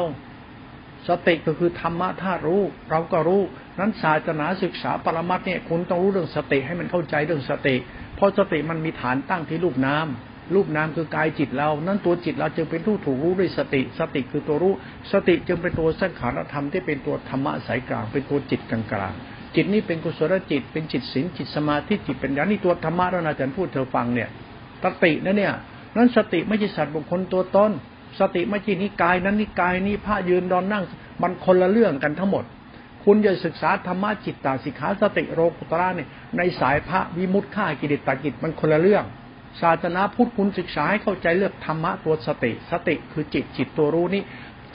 [1.08, 3.42] สติก็คือธรรมะธารู้ เราก็รู้
[3.78, 7.74] นั้นศาสนาศึกษาปรมัตเนี่ยคุณต้องรู้เรื่องสติให้มันเข้าใจเรื่องสติ
[8.16, 10.06] เพราะสติมันมีฐานตั้งที่รูปนาม
[10.54, 14.74] รูปนามคือกายจิตเรา นั้นตัวจิตเราจึงเป็นผู้ถูกรู้ด้วยสติ สติคือตัวรู้
[15.12, 19.14] สติจึงเป็นตัวสังขารธรรมที่เป็นตัวธรรมะสายกลาง เป็นตัวจิตกลางกลาง
[19.54, 24.28] จิตนี้เป็นกุศลจิต เป็นจิตศีลจิตสมาธิจิตปัญญานี่ตัวธรรมะแล้วอาจารย์พูดเธอฟังเนี่ย
[24.84, 25.54] สตินะเนี่ย
[25.96, 27.70] นั้นสติไม่ใช่สัตว์บุคคลตัวตน
[28.18, 30.84] สติไม่ใช่นิกายนั้นนิกายนี้พระยืนดอนนั่ง
[31.22, 32.44] มันคนละเรื่องกันทั้งหมด
[33.04, 39.04] คุณจะศึกษาธรรมะจิตตาสิกขาสติโรกุตระเนี่ยในสายพระวิมุตฆ่ากิเลสตากิจมันคนละเรื่อง
[39.60, 44.22] ศาสนาพุทธคุณศึกษาให้เข้าใจเรื่องธรรมะตัวสติ สติคือจิตจิตตัวรู้นี่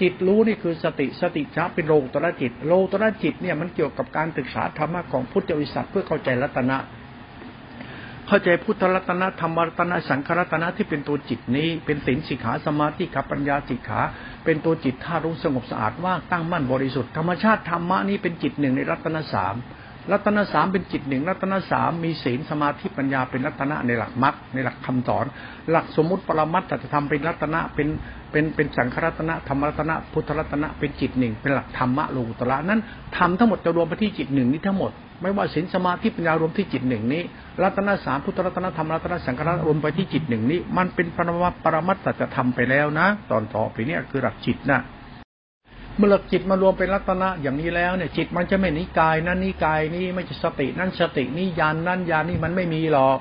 [0.01, 6.77] จิตรู้นี่คือสติสติจะเป็นโลตระจิต โลตระจิตเนี่ยมันเกี่ยวกับการศึกษาธรรมะของพุทธวิสัชเพื่อเข้าใจรัตนะ
[8.31, 14.01] เข้าใจพุทธรัตนธรรมรัตนสังขรัตนะที่เป็นตัวจิตนี้ เป็นศีลสิกขาสมาธิกับปัญญาสิกขา
[14.45, 19.55] เป็นตัวจิตท่ารู้สงบสะอาดว่างตั้งมั่นบริสุทธิ์ธรรมชาติธรรมะนี้เป็นจิตหนึ่งในรัตนสาม
[20.11, 25.25] รัตนสามเป็นจิตหนึ่งรัตนสามมีศีลสมาธิปัญญาเป็นรัตนะในหลักมรรคในหลักคำสอน
[25.71, 27.87] หลักสมมุติปรมัตถจะทำเป็นรัตนะเป็น
[28.31, 32.79] เป็นเป็นสังขรัตนะธรรมรัตนะพุทธรัตนะเป็นจิตหนึ่งเป็นหลักธรรมะโลกุตระนั้น
[33.17, 37.23] ทำทั้งหมดจะรวมไปที่จิตหนึ่งนี้ทั้งหมด ไม่ว่าศีลสมาธิปัญญารวมที่จิตหนึ่งนี้
[37.63, 44.79] รัตนสามพุทธรัตนธรรมรัตนสังขารรวมไปที่จิตหนึ่งนี้ มันเป็นปรมัตปรมัตถจะทำไปแล้วนะ ตอนต่อไปเนี่ยคือหลักจิตนะ
[45.97, 53.19] เมื่อหลักจิตมารวมเป็นรัตนะอย่างนี้แล้วเนี่ยจิตมันจะไม่นิกายนั้นนิกายนี้ไม่ใช่สตินั่นสตินี่ยานนั่นยานนี่มันไม่มีหรอก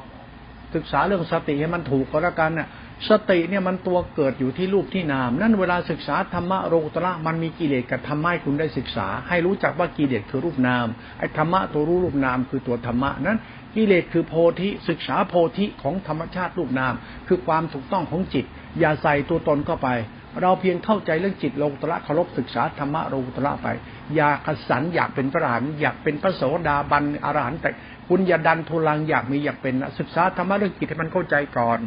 [0.74, 2.68] ศึกษาเรื่องสติให้มันถูกก็แล้วกันเนี่ย
[3.08, 10.86] สติเนี่ยมันตัวเกิดอยู่ที่รูปที่นาม นั่นเวลาศึกษาธรรมะโรตระมันมีกิเลสกับธรรมะให้คุณได้ศึกษา ให้รู้จักว่ากิเลสคือรูปนาม
[11.18, 13.38] ไอ้ธรรมะตัวรู้รูปนามคือตัวธรรมะนั้น
[13.74, 16.94] กิเลสคือโพธิศึกษาโพธิของธรรมชาติรูปนาม
[17.28, 18.44] คือความถูกต้องของจิต
[18.78, 19.88] อย่าใส่ตัวตนเข้าไป
[20.40, 23.68] เราเพียงเข้าใจเรื่องจิตโลกุตระเคารพศึกษาธรรมะโลกุตระไป
[24.14, 27.70] อย่ากขสันอยากเป็นพระอรหันต์อยากเป็นพระโสดาบันอรหันต์แต่
[28.08, 31.80] คุณอย่าดันทุลังอยากมีอยากเป็นศึกษาธรรมะเรื่องจิตให้มันเข้าใจก่อน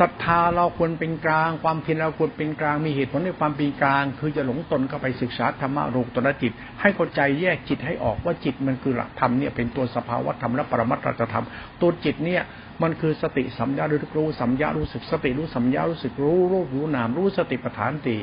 [0.00, 11.44] ศรัทธาเราควรเป็นกลาง ความเพียรเราควรเป็นกลางมีเหตุผลในความเป็นกลาง คือจะหลงตนเข้าไปศึกษาธรรมะโลกตระจิต ให้เข้าใจแยกจิตให้ออกว่าจิตมันคือหลักธรรมเนี่ยเป็นตัวสภาวะธรรมและปรมัตถธรรม
[11.80, 12.42] ตัวจิตเนี่ย
[12.82, 18.16] มันคือสติสัมยารู้รู้สัมยารู้สึกสติรู้สัมยารู้สึกรู้รูปรู้นามรู้สติปัฏฐานตี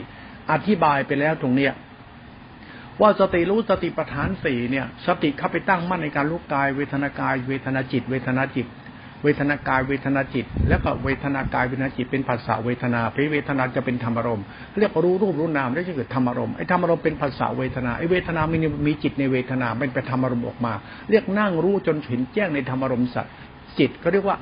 [0.51, 1.73] อธิบายไปแล้วตรงเนี้ย
[3.01, 8.67] ว่าสติรู้สติปัฏฐานสี่เนี่ย สติเข้าไปตั้งมั่นในการรู้กายเวทนากาย เวทนาจิต เวทนาจิต
[9.23, 14.41] เวทนากายเวทนาจิต แล้วก็เวทนากายเวทนาจิตเป็นภาษาเวทนาเพเวทนาจะเป็นธรรมารม
[14.80, 20.73] เรียกรู้รูปรู้นามแล้วจะเกิดธรรมารมไอ้ธรรมารมเป็นภาษาเวทนาไอ้เวทนามีมีจิตในเวทนาเป็นไปธรรมารมออกมา
[21.10, 23.34] เรียกนั่งรู้จนเห็นแจ้งในธรรมารมสัตว์
[23.80, 24.38] จิตก็เรียกว่า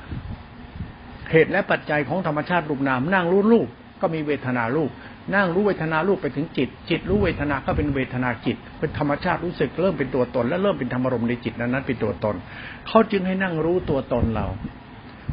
[1.30, 3.68] เหตุและปัจจัยของธรรมชาติรูปนามนั่งรู้รูป
[4.00, 4.90] ก็มีเวทนารูป
[5.34, 12.36] นั่งรู้เวทนารูปไปถึงจิต จิตรู้เวทนาก็เป็นเวทนาจิต เป็นธรรมชาติรู้สึกเริ่มเป็นตัวตน และเริ่มเป็นธรรมรมในจิตนั้นนั้นเป็นตัวตน
[12.88, 14.46] เขาจึงให้นั่งรู้ตัวตนเรา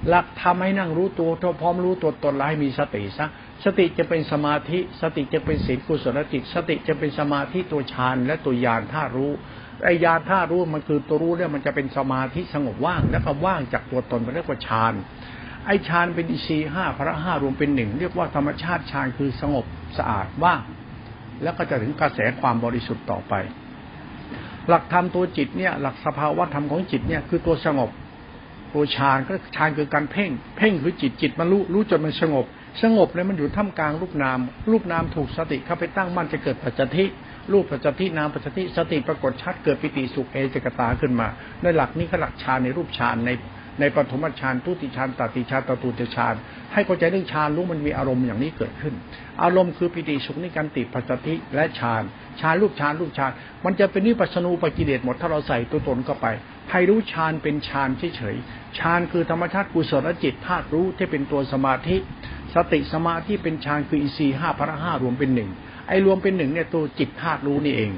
[0.10, 1.30] หลักทำให้นั่งรู้ตัว
[1.62, 3.28] พร้อมรู้ตัวตนแล้วให้มีสติซะ
[3.64, 9.32] สติจะเป็นสมาธิ สติจะเป็นศีลกุศลจิต สติจะเป็นสมาธิตัวฌานและตัวญาณท่ารู้
[9.84, 14.94] ไอ้ญาณท่ารู้มันคือตัวรู้เนี่ยมันจะเป็นสมาธิสงบว่าง แล้วก็ว่างจากตัวตนไปเรียกว่าฌาน
[15.66, 19.66] ไอฌานเป็นอิสีห้าพระห้ารวมเป็นหนึ่งเรียกว่าธรรมชาติฌานคือสงบ
[19.98, 20.62] สะอาดว่าง
[21.44, 23.34] แล้วก็จะถึงกระแสความบริสุทธิ์ต่อไป
[24.70, 27.90] หลักธรรมตัวจิตเนี่ย หลักสภาวะธรรมของจิตเนี่ยคือตัวสงบ
[28.74, 32.46] ตัวฌานก็ฌานคือการเพ่ง เพ่งคือจิตจิตมันรู้รู้จนมันสงบ
[32.84, 34.40] สงบเลยมันอยู่ท่ามกลางรูปนาม
[34.72, 37.06] รูปนามถูกสติเข้าไปตั้งมั่นจะเกิดปัจจิ
[37.52, 41.28] รูปปัจจินามปัจจิสติปรากฏชัดเกิดปิติสุขเอจกตาขึ้นมา
[41.62, 43.30] ในหลักนี้ก็หลักฌานในรูปฌานใน
[43.80, 46.36] ในปฐมฌานทุติฌานตติฌานตตุติฌาน
[46.74, 48.94] ให้เข้าใจเรื่องฌานรู้มันมีอารมณ์อย่างนี้เกิดขึ้น
[49.44, 52.04] อารมณ์คือปิติสุขนิการติปัสสติและฌาน
[52.42, 53.32] ฌานรูปฌานรูปฌาน
[53.66, 56.28] มันจะเป็นนิปัสนูปกิเลสหมดถ้าเราใส่ตัวตนเข้าไป
[56.72, 61.98] ให้รู้ฌานเป็นฌานเฉยๆฌานคือธรรมชาติกุศลจิตธาตุรู้ที่เป็นตัวสมาธิ
[62.56, 65.50] สติสมาธิเป็นฌานคืออินทรีย์ห้าพระห้ารวมเป็นหนึ่ง
[65.88, 67.92] ไอ้รวมเป็นหนึ่งเนี่ยตัวจิตธาตุรู้นี่เอง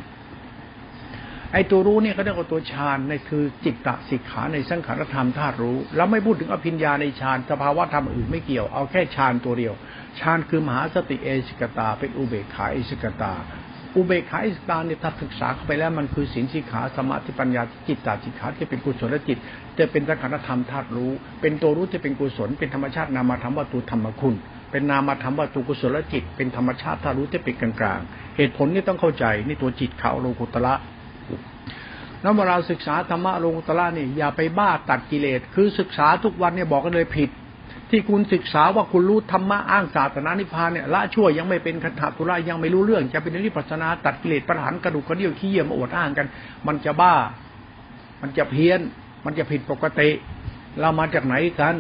[1.53, 9.73] ไอ้ตัวรู้เนี่ยก็เรียกว่าตัวฌานในคือจิตตสิกขาในสังขารธรรมธาตุรู้ แล้วไม่พูดถึงอภิญญาในฌานสภาวะธรรมอื่นไม่เกี่ยวเอาแค่ฌานตัวเดียว
[10.19, 13.34] ฌานคือมหาสติเอสิกตา เป็นอุเบกขาเอสิกตา
[13.95, 19.38] อุเบกขาอิสตาเนี่ยถ้าศึกษาเข้าไปแล้วมันคือศีลสิขาสมาธิปัญญาจิตตาจิตขาที่เป็นกุศลจิต
[19.77, 24.36] จะเป็นสังขารธรรมธาตุรู้ เป็นตัวรู้ที่เป็นกุศลเป็นธรรมชาตินามธรรมวัตถุธรรมคุณ
[24.71, 30.73] เป็นนามธรรมวัตถุกุศลจิต เป็นธรรมชาติธาตุรู้ที่เป็นกลางๆเหตุผลนี่ต้องเข้าใจนี่ตัวจิตเขาโลกุตละ
[32.25, 37.29] แล้วเวลาศึกษาธรรมะลงตระนี่อย่าไปบ้าตัดกิเลส คือศึกษาทุกวันเนี่ยบอกกันเลยผิด
[37.89, 46.27] ที่คุณศึกษาว่าคุณรู้ธรรมะอ้างศาสนานิพพานเนี่ยละชั่วยังไม่เป็นคันถาตุระยังไม่รู้เรื่อง จะเป็นนิพพานาตัดกิเลสประหารกระดูกกระเดี่ยวขี้เยี่ยมอวดอ้างกัน
[46.67, 47.13] มันจะบ้า
[48.21, 48.79] มันจะเพี้ยน
[49.25, 50.09] มันจะผิดปกติ
[50.79, 51.75] เรามาจากไหนกัน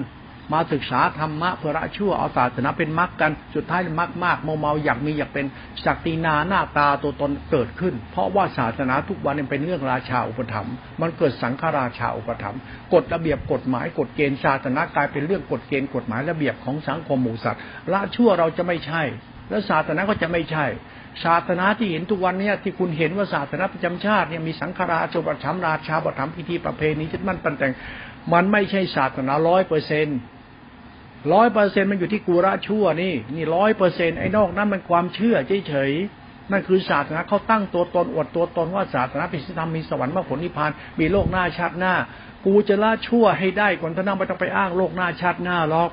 [0.53, 5.45] มาศึกษาธรรมะเพื่อละชั่วเอาศาสนาเป็นมรรคกันสุดท้ายมรรคมากเมาเมาอยากมีอยากเป็น
[5.85, 12.59] ศักดินาหน้าตาตัวตนเกิดขึ้น เพราะว่าศาสนาทุกวันเป็นเรื่องราชาอุปถัมภ์มันเกิดสังฆราชาอุปถัมภ์
[12.93, 19.03] กฎระเบียบกฎหมายกฎเกณฑ์ศาสนากลายเป็นเรื่องกฎเกณฑ์กฎหมายระเบียบของสังคมหมู่สัตว์ละชั่วเราจะไม่ใช่
[19.49, 20.65] แล้วศาสนาก็จะไม่ใช่
[21.23, 27.73] ศาสนาที่เห็นทุกวันนี้ที่คุณเห็นว่าศาสนาประจำชาติเนี่ยมีสังฆราชอุปถัมราชาอุปถัมพิธีประเพณีที่มันปันแต่ง
[28.33, 30.19] มันไม่ใช่ศาสนาร้อยเปอร์เซ็นต์
[31.33, 35.35] ร้อยเปอร์เซ็นมันอยู่ที่กูระชั่วนี่นี่ร้อยเปอร์เซ็นไอ้นอกนั้นมันความเชื่อ
[35.67, 41.93] เฉยๆนั่นคือศาสนาเขาตั้งตัวตนอวดตัวตนว่าศาสนาพิสิธรรมมีสวรรค์มรรคผลนิพพานมีโลกหน้าชาติหน้า
[42.45, 45.89] กูจะละชั่วให้ได้ก่อนท่านั่งไม่ต้องไปอ้างโลกหน้าชาติหน้าหรอก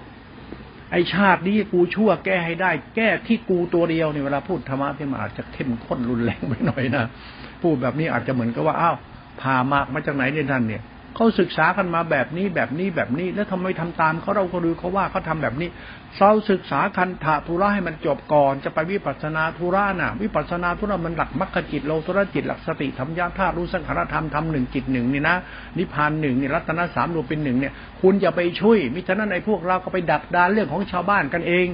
[0.93, 7.05] ไอชาตินี้กูชั่วแก้ให้ได้ แก้ที่กูตัวเดียวเนี่ยเวลาพูดธรรมะที่มาอาจจะเข้มข้นรุนแรงไปหน่อยนะ
[7.63, 8.97] พูดแบบนี้อาจจะเหมือนกับว่าอ้าว
[9.41, 10.83] พามากมาจากไหนเนี่ยท่านเนี่ย
[11.17, 15.69] เขาศึกษากันมาแบบนี้แบบนี้แบบนี้ แล้วทำไมทำตามเขาเราก็ดูเขาว่าเขาทาแบบนี้
[16.19, 25.37] เราศึกษาคันถาธุระให้มันจบก่อนจะไปวิปัสนาธุระน่ะ วิปัสนาธุระมันหลักมรรคจิตโลตุระจิตหลักสติธรรมญาธารู้สังขารธรรมทำหนึ่งจิตหนึ่งนี่นะ
[25.79, 31.67] นิพพานหนึ่งนี่รัตนสามรวมเป็นหนึ่งเนี่ยคุณอย่าไปช่วยมิฉะนั้นในพวกเราก็ไปดักดานเรื่องของชาวบ้านกันเอง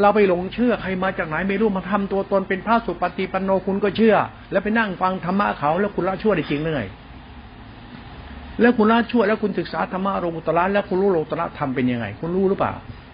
[0.00, 4.16] เราไปหลงเชื่อใครมาจากไหนไม่รู้มาทำตัวตนเป็นพระสุปฏิปันโนคุณก็เชื่อ
[4.52, 6.86] แล้วไปนั่งฟังธรรมะเขาแล้วคุณละชั่วได้จริงเลย
[8.60, 12.72] แล้วคุณละชั่วแล้วคุณศึกษาธรรมะโลกุตระแล้วคุณรู้โลกุตระธรรมเป็นยังไง คุณรู้หรือเปล่า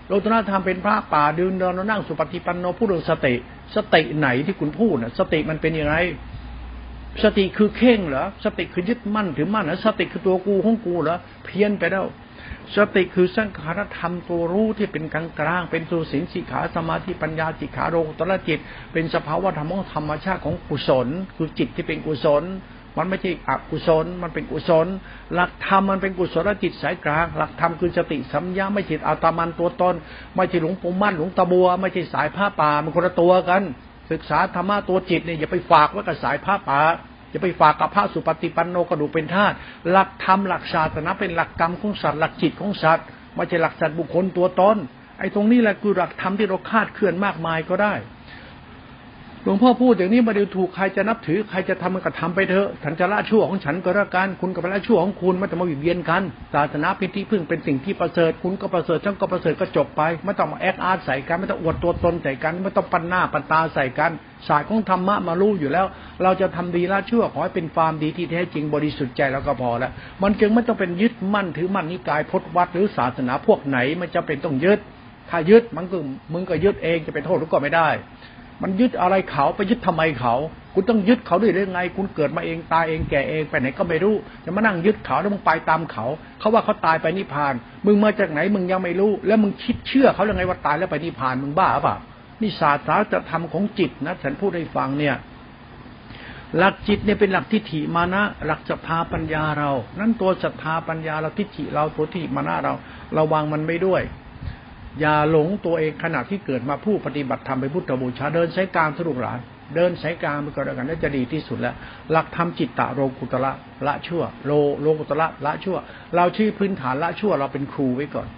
[0.09, 3.35] โลกุตระธรรมเป็นพระป่าเดินเดินนั่งสุปฏิปันโนพูดเรื่องสติ
[3.74, 5.96] สติไหนที่คุณพูดน่ะ สติมันเป็นยังไง
[7.22, 12.05] สติคือเข่งเหรอสติคือยึดมั่นถือมั่นเหรอสติคือตัวกูของกูเหรอเพี้ยนไปแล้ว
[12.76, 18.59] สติคือสังขารธรรมตัวรู้ที่เป็นกลางกลางเป็นตัวสินสิขาสมาธิปัญญาจิตขาโลกุตระจิต
[18.92, 22.42] เป็นสภาวะธรรมของธรรมชาติของกุศล คือจิตที่เป็นกุศล
[22.98, 24.87] มันไม่ใช่อกุศล มันเป็นกุศล
[25.35, 29.94] หลักธรรมมันเป็นกุศลจิตสายกลาง หลักธรรมคือสติสัมยาไม่ใช่อัตมันตัวตน
[30.37, 33.62] ไม่ใช่หลวงปู่มั่นหลวงตาบัว ไม่ใช่สายผ้าป่า มันคนละตัวกัน
[34.11, 36.81] ศึกษาธรรมะตัวจิตเนี่ยอย่าไปฝากไว้กับสายผ้าป่า
[37.31, 39.55] อย่าไปฝากกับพระสุปฏิปันโนกระดูเป็นธาตุ
[39.90, 44.76] หลักธรรมหลักศาสนาเป็นหลักกรรมของสัตว์หลักจิตของสัตว์ ไม่ใช่หลักสัตว์บุคคลตัวตน
[45.18, 47.94] ไอ้ตรงนี้แหละคือหลักธรรมที่เราคาดเคลื่อนมากมายก็ได้
[49.44, 56.22] หลวงพ่อพูดอย่างนี้มาดูถูกใครจะนับถือใครจะทำมันก็ทำไปเถอะฉันจะละชั่วของฉันก็ล้วกันคุณกับละชั่วของคุณไม่ต้องมาวิเวียนกัน
[56.55, 64.11] ศาสนาเป็นที่พึ่งเป็นสิ่งที่ประเสริฐคุณก็ประเสริฐฉันก็ประเสริฐก็จบไปไม่ต้องมาแอคอาร์ตใส่กันไม่ต้องอวดตัวตนใส่กันไม่ต้องปันหน้าปันตาใส่กัน
[64.48, 65.87] ศาสตร์ของธรรมะมารู้อยู่แล้ว
[66.22, 74.81] เราจะทำดีละชั่วขอให้เป็นความดีที่แท้จริงบริสุทธิ์ใจแล้วก็พอล้วมันจึงไม่ต้องเป็นยึดมั่นถือมั่นนิกายพจนวัดหรือศาสนาพวกไหนมันจะเป็นต้องยึด
[75.31, 75.96] ถ้ายึดมันก็
[76.33, 77.88] มึงก็ยึดเองจะไปโทษหรือก็ไม่ได้
[78.62, 80.35] มันยึดอะไรเขาไปยึดทำไมเขา
[80.75, 86.07] คุณต้องยึดเขาด้วยเรื่องไง คุณเกิดมาเองตายเองแก่เองไปไหนก็ไม่รู้จะมานั่งยึดเขาแล้วมึงไปตามเขา
[86.40, 87.55] เขาว่าเขาตายไปนิพพาน
[87.87, 91.96] มึงมาจากไหนมึงยังไม่รู้ แล้วมึงคิดเชื่อเขาเรื่องไงว่าตายแล้วไปนิพพานมึงบ้าเปล่า
[92.40, 95.16] นี่ศาสตร์จะทำของจิตนะฉันพูดให้ฟังเนี่ย
[96.59, 102.72] หลักจิตเนี่ยเป็นหลักทิฏฐิมานะ หลักศรัทธาปัญญาเรา นั่นตัวศรัทธาปัญญาเราทิฏฐิเราตัวทิฏฐิมานะเรา
[103.18, 104.03] ระวังมันไม่ด้วย
[105.00, 109.38] อย่าหลงตัวเองขณะที่เกิดมาผู้ปฏิบัติธรรมไปพุทธบูชาเดินสายกลางสรุปหลาน
[109.74, 111.74] เดินสายกลางไปก่อนกันน่าจะดีที่สุดแล้ว
[112.11, 113.52] หลักธรรมจิตตะโลกุตละ
[113.87, 115.76] ละชั่ว โลโลกุตละละชั่ว
[116.16, 118.28] เราชื่อพื้นฐานละชั่วเราเป็นครูไว้ก่อน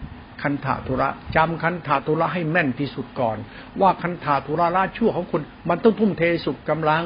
[0.43, 3.37] คันธาธุระจำคันธาธุระให้แม่นที่สุดก่อน
[3.81, 7.05] ว่าคันธาธุระละชั่วของคุณมันต้องทุ่มเทสุดกำลัง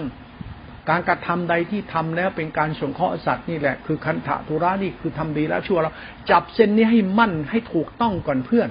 [0.88, 5.92] การกระทำใดที่ทำแล้วเป็นการสงเคราะห์สัตว์นี่แหละคือคันธาธุระนี่คือทำดีละชั่วเรา
[6.30, 8.68] จับเส้นนี้ให้มั่นให้ถูกต้องก่อนเพื่อน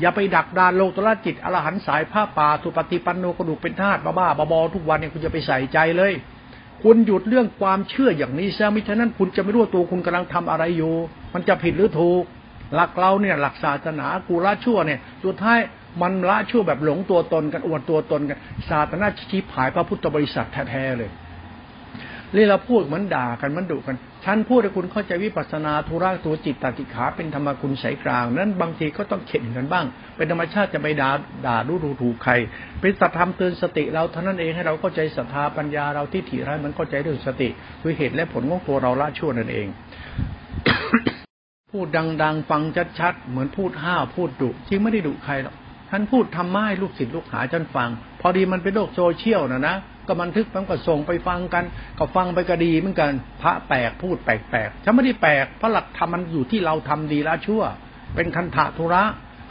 [0.00, 6.12] อย่าไปดักดานโลตระจิตอรหันสายผ้าป่าทุปฏิปันโนกระดูกเป็นธาตุบ้าบ้าบอทุกวันเนี่ยคุณจะไปใส่ใจเลย
[6.82, 10.94] คุณหยุดเรื่องความเชื่ออย่างนี้ซะมิฉะนั้นคุณจะไม่รู้ตัวคุณกำลังทำอะไรอยู่
[11.34, 12.22] มันจะผิดหรือถูก
[12.74, 15.58] หลักเราเนี่ยหลักศาสนากูละชั่วเนี่ยสุดท้าย
[16.02, 21.10] มันละชั่วแบบหลงตัวตนกันอวดตัวตนกันศาสนาชี้ผายพระพุทธบริษัทแท้ๆเลย
[22.36, 31.10] เรื่เราพูดเหมือนด่ากันมันดุกันฉันพูดให้คุณเข้าใจวิปัสนาธุระตัวจิตตติขาเป็นธรรมคุณสายกลาง นั้นบางทีก็ต้องเข็นกันบ้าง เป็นธรรมชาติจะไปด่า
[31.46, 32.32] ด่าดูดูถูกใคร
[32.80, 37.48] เป็นสัตธรรมเตือนสติเราเท่านั้นเองให้เราเข้าใจศรัทธาปัญญาเราที่ถี่ร้ายมันเข้าใจเรื่องสติ
[37.82, 39.66] คือเหตุและผลของตัวเราละชั่วนั่นเอง
[41.72, 41.86] พูด
[42.22, 42.62] ดัง ๆ ฟัง
[42.98, 45.54] ชัดๆเหมือนพูดห้าวพูดดุจริงไม่ได้ดุใครหรอก
[45.90, 47.88] ท่านพูดทำไม้ลูกศิษย์ลูกหาท่านฟัง
[48.20, 49.76] พอดีมันเป็นโลกโซเชียลนะนะ
[50.08, 51.64] ก็บันทึกมันก็ส่งไปฟังกัน
[51.98, 57.62] ก็ฟังไปก็ดีเหมือนกัน พระแปลกพูดแปลกๆฉันไม่ได้แปลกพระหลักธรรมมันอยู่ที่เราทำดีละชั่ว
[58.14, 59.02] เป็นคันถาธุระ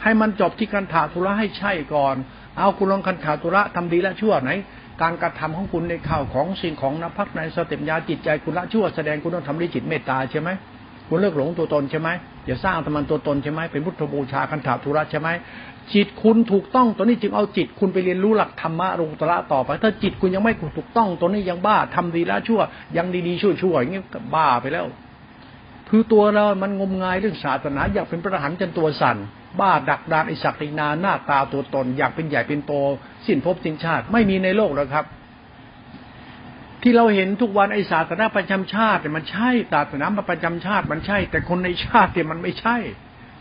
[0.02, 2.16] ให้มันจบที่คันถาธุระให้ใช่ก่อน
[2.56, 4.50] เอาคุณลองคันถาธุระทำดีละชั่วไหน
[5.02, 10.48] การกระทำของคุณในข่าวของสิ่งของนับพักในสเต็มยาจิตใจคุณละชั่วแสดงคุณต้องทำด้วยจิตเมตตาใช่ไหม
[11.08, 12.08] คุณเลิกหลงตัวตนใช่ไหม
[12.46, 15.28] อย่าสร้างธรรมตัวตนใช่ไหมเป็นพุทธบูชาคันถาธุระใช่ไหม
[15.94, 22.60] จิตคุณถูกต้องตัวนี้จึงเอาจิตคุณไปเรียนรู้หลักธรรมะรุตระต่อไป ถ้าจิตคุณยังไม่ถูกต้องตัวนี้ยังบ้าทำดีล้วชั่ว
[22.96, 24.02] ยังดีๆชั่วๆอย่างนี้
[24.34, 24.86] บ้าไปแล้ว
[25.88, 29.16] คือตัวเรา มันงมงายเรื่องศาสนา อยากเป็นพระหันจนตัวสั่น
[29.60, 32.72] บ้าดักดานไอศักดินาหน้าตาตัวตน อยากเป็นใหญ่เป็นโต
[33.26, 35.04] สิ้นภพสิ้นชาติ ไม่มีในโลกแล้วครับ
[36.82, 42.76] ที่เราเห็นทุกวันไอศาสนาประจำชาติ มันใช่ศาสนาประจำชาติมันใช่ แต่คนในชาติเนี่ยมันไม่ใช่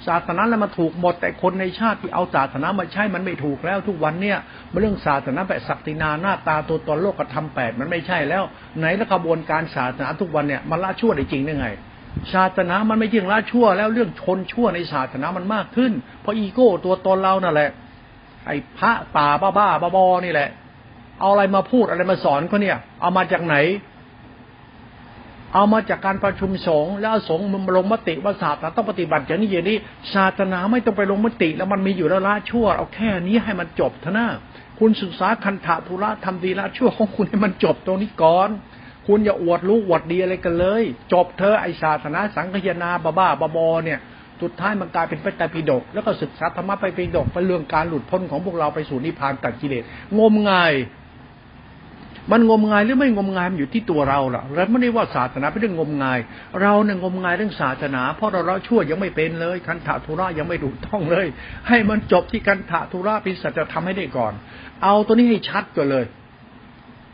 [0.08, 4.38] ศาสนาแล้วมาถูกหมด แต่คนในชาติที่เอาศาสนามาใช้มันไม่ถูกแล้วทุกวันเนี่ย
[4.80, 8.44] เรื่องศาสนาแบบศักดินาหน้าตาตัวตนโลกธรรมแปดมันไม่ใช่แล้ว
[8.78, 11.68] ไหนละกระบวนการศาสนาทุกวันเนี่ยมันละชั่วได้จริงได้ไง
[12.34, 17.70] ศาสนามันไม่จริงละชั่ว แล้วเรื่องชนชั่วในศาสนามันมากขึ้น เพราะอีโก้ตัวตนเรานั่นแหละ
[18.46, 20.50] ไอ้พระป่าบ้าบ้าบอนี่แหละ
[21.20, 23.56] เอาอะไรมาพูดอะไรมาสอนเขาเนี่ย เอามาจากไหน
[25.56, 29.78] เอามาจากการประชุมสงฆ์แล้วสงฆ์มันลงมติว่าศาสนาต้องปฏิบัติอย่างนี้อย่างนี้
[30.14, 34.28] ศาสนาไม่ต้องไปลงมติแล้วมันมีอยู่แล้วละชั่วเอาแค่นี้ให้มันจบเถอะนะ
[34.80, 38.50] คุณศึกษาคันธะธุระทำดีละชั่วของคุณให้มันจบตรงนี้ก่อน
[39.08, 44.00] คุณอย่าอวดรู้อวดดีอะไรกันเลย จบเธอไอศาสนาสังฆยนาบ้าบ้าบอเนี่ย
[44.42, 49.84] สุดท้ายมันกลายเป็นพระไตรปิฎกแล้วก็ศึกษาธรรมะไปปิฎกเป็นเรื่องการหลุดพ้นของพวกเราไปสู่นิพพานตัดกิเลส
[50.20, 50.74] งมงาย
[52.32, 56.20] มันงมงายหรือไม่งมงายมันอยู่ที่ตัวเราล่ะเราไม่ได้ว่าศาสนาเป็นเรื่องงมงาย
[56.62, 61.28] เราเนี่ยงมงายเรื่องศาสนา เพราะเราเราชั่วยังไม่เป็นเลยคันถาธุระยังไม่ถูกต้องเลย
[61.68, 64.34] ให้มันจบที่คันถาธุระเป็นสัจธรรมให้ได้ก่อน
[64.84, 66.06] เอาตัวนี้ให้ชัดก่อนเลย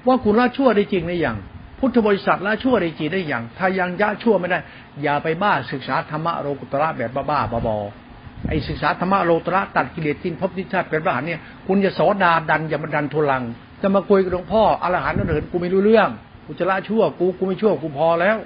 [0.08, 1.38] ว่าคุณละชั่วได้จริงหรือยัง
[1.80, 4.60] พุทธบริษัทละชั่วได้จริงได้อย่าง ถ้ายังยะชั่วไม่ได้
[5.04, 13.44] อย่าไปบ้าศึกษาธรรมะโลกุตระแบบบ้าๆบอๆไอศึกษาธรรมะโลตระตัดกิเลสทิ้นพบทิชาติเป็นพระหานเนี่ยคุณจะสอดาดันอย่ามาดันทุลัง
[13.82, 16.10] จะมาคุยกับหลวงพ่ออรหันต์นั่นเหินกูไม่รู้เรื่อง
[16.46, 18.38] กูจะละชั่ว กูกูไม่ชั่วกูพอแล้ว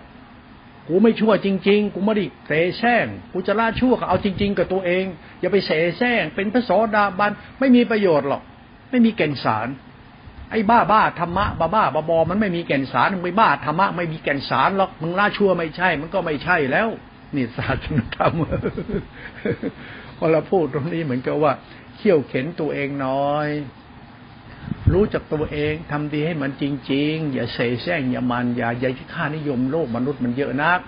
[0.88, 5.06] กูไม่ชั่วจริง ๆ กูไม่ได้เสแสร้งกูจะละชั่วก็เอาจริง ๆ กับตัวเอง
[5.40, 8.42] อย่าไปเสแสร้งเป็นพระโสดาบันไม่มีประโยชน์หรอก
[8.90, 9.68] ไม่มีแก่นสาร
[10.52, 16.88] ไอ้บ้าบ้าธรรมะบ้าบ้าบอมันไม่มีแก่นสารมึงไปบ้าธรรมะไม่มีแก่นสารหรอกมึงละชั่วไม่ใช่ มันก็ไม่ใช่แล้ว
[17.36, 18.32] นี่ศาสนาธรรม
[20.18, 21.52] พอเราพูดตรงนี้เหมือนกับว่า
[21.96, 23.48] เขี่ยวเข็นตัวเองน้อย
[24.96, 30.80] รู้จักตัวเองทำดีให้มันจริง ๆ อย่าเสแสร้งอย่ามันอย่าอย่าค่านิยมโลกมนุษย์มันเยอะนัก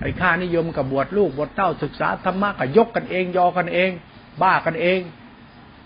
[0.00, 3.90] ไอ้ค่านิยมกับบวชลูกบวชเต้าศึกษาธรรมะกับยกกันเอง ยอกันเอง
[4.42, 5.00] บ้ากันเอง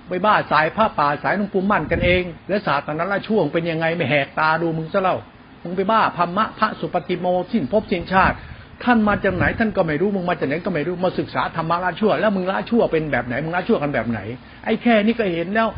[0.08, 5.16] ไปบ้าสายผ้าป่าสายนุ่งปูมั่นกันเอง และศาสตร์นั้นละช่วงเป็นยังไงไม่แหกตาดูมึงซะเล่า
[5.62, 8.36] มึงไปบ้าพมะพระสุปฏิโมสิ้นภพสิ้นชาติ
[8.84, 14.20] ท่านมาจากไหนท่านก็ไม่รู้มึงมาจากไหนก็ไม่รู้มาศึกษาธรรมะละชั่ว แล้วมึงละชั่วเป็นแบบไหนมึงละชั่วกันแบบไหน
[14.64, 15.68] ไอ้แค่นี้ก็เห็นแล้ว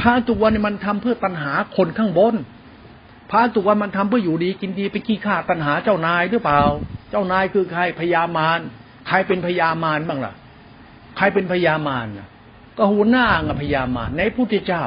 [0.00, 2.34] พระตุวันมันทำเพื่อตัณหาคนข้างบน
[3.30, 6.60] พระตุวันมันทำเพื่ออยู่ดีกินดีไปขี้ข้าตัณหาเจ้านายหรือเปล่า
[7.10, 8.60] เจ้านายคือใครพญามาร
[9.08, 10.32] ใครเป็นพญามารบ้างล่ะ
[11.16, 12.06] ใครเป็นพญามาร
[12.78, 14.84] ก็หัวหน้าไงพญามารในพุทธเจ้า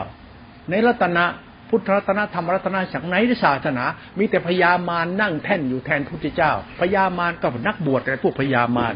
[0.70, 1.26] ในรัตนะ
[1.70, 3.86] พุทธรัตนธรรมรัตนสังไหนศาสนา
[4.18, 8.96] มีแต่พญามารนั่งแท่นอยู่แทนพุทธเจ้าพญามารก็นักบวชแต่พวกพญามาร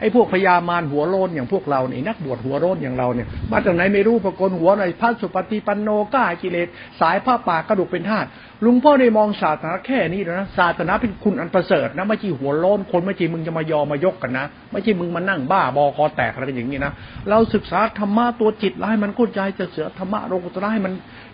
[0.00, 6.68] ไอ้พวกพญามารหัวโลนอย่างพวกเราเนี่ยนักบวชหัวโลนอย่างเราเนี่ยมาจากไหนไม่รู้ปรากฏหัวในพระสุปฏิปันโนก้ากิเลส
[7.00, 8.28] สายผ้าป่ากระดูกเป็นธาตุ
[8.64, 16.92] ลุงพ่อได้มองศาสนาแค่นี้นะศาสนาเป็นคุณอันประเสริฐนะไม่ใช่หัวโลนคนไม่ใช่มึงจะมายอมายกกันนะไม่ใช่มึงมานั่งบ้าบอคอแตกอะไรกันอย่างนี้นะ
[17.30, 20.92] เราศึกษาธรรมะตัวจิตแล้วให้มันเข้าใจจะเสือธรรมะโลกุตระให้มัน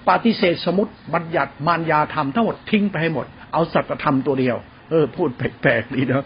[0.09, 4.57] ปฏิเสธสมุติบัญญัติมารยาธรรมทั้งหมดทิ้งไปให้หมด เอาสัจธรรมตัวเดียว
[4.91, 6.25] เออ พูดแปลกๆดีนะ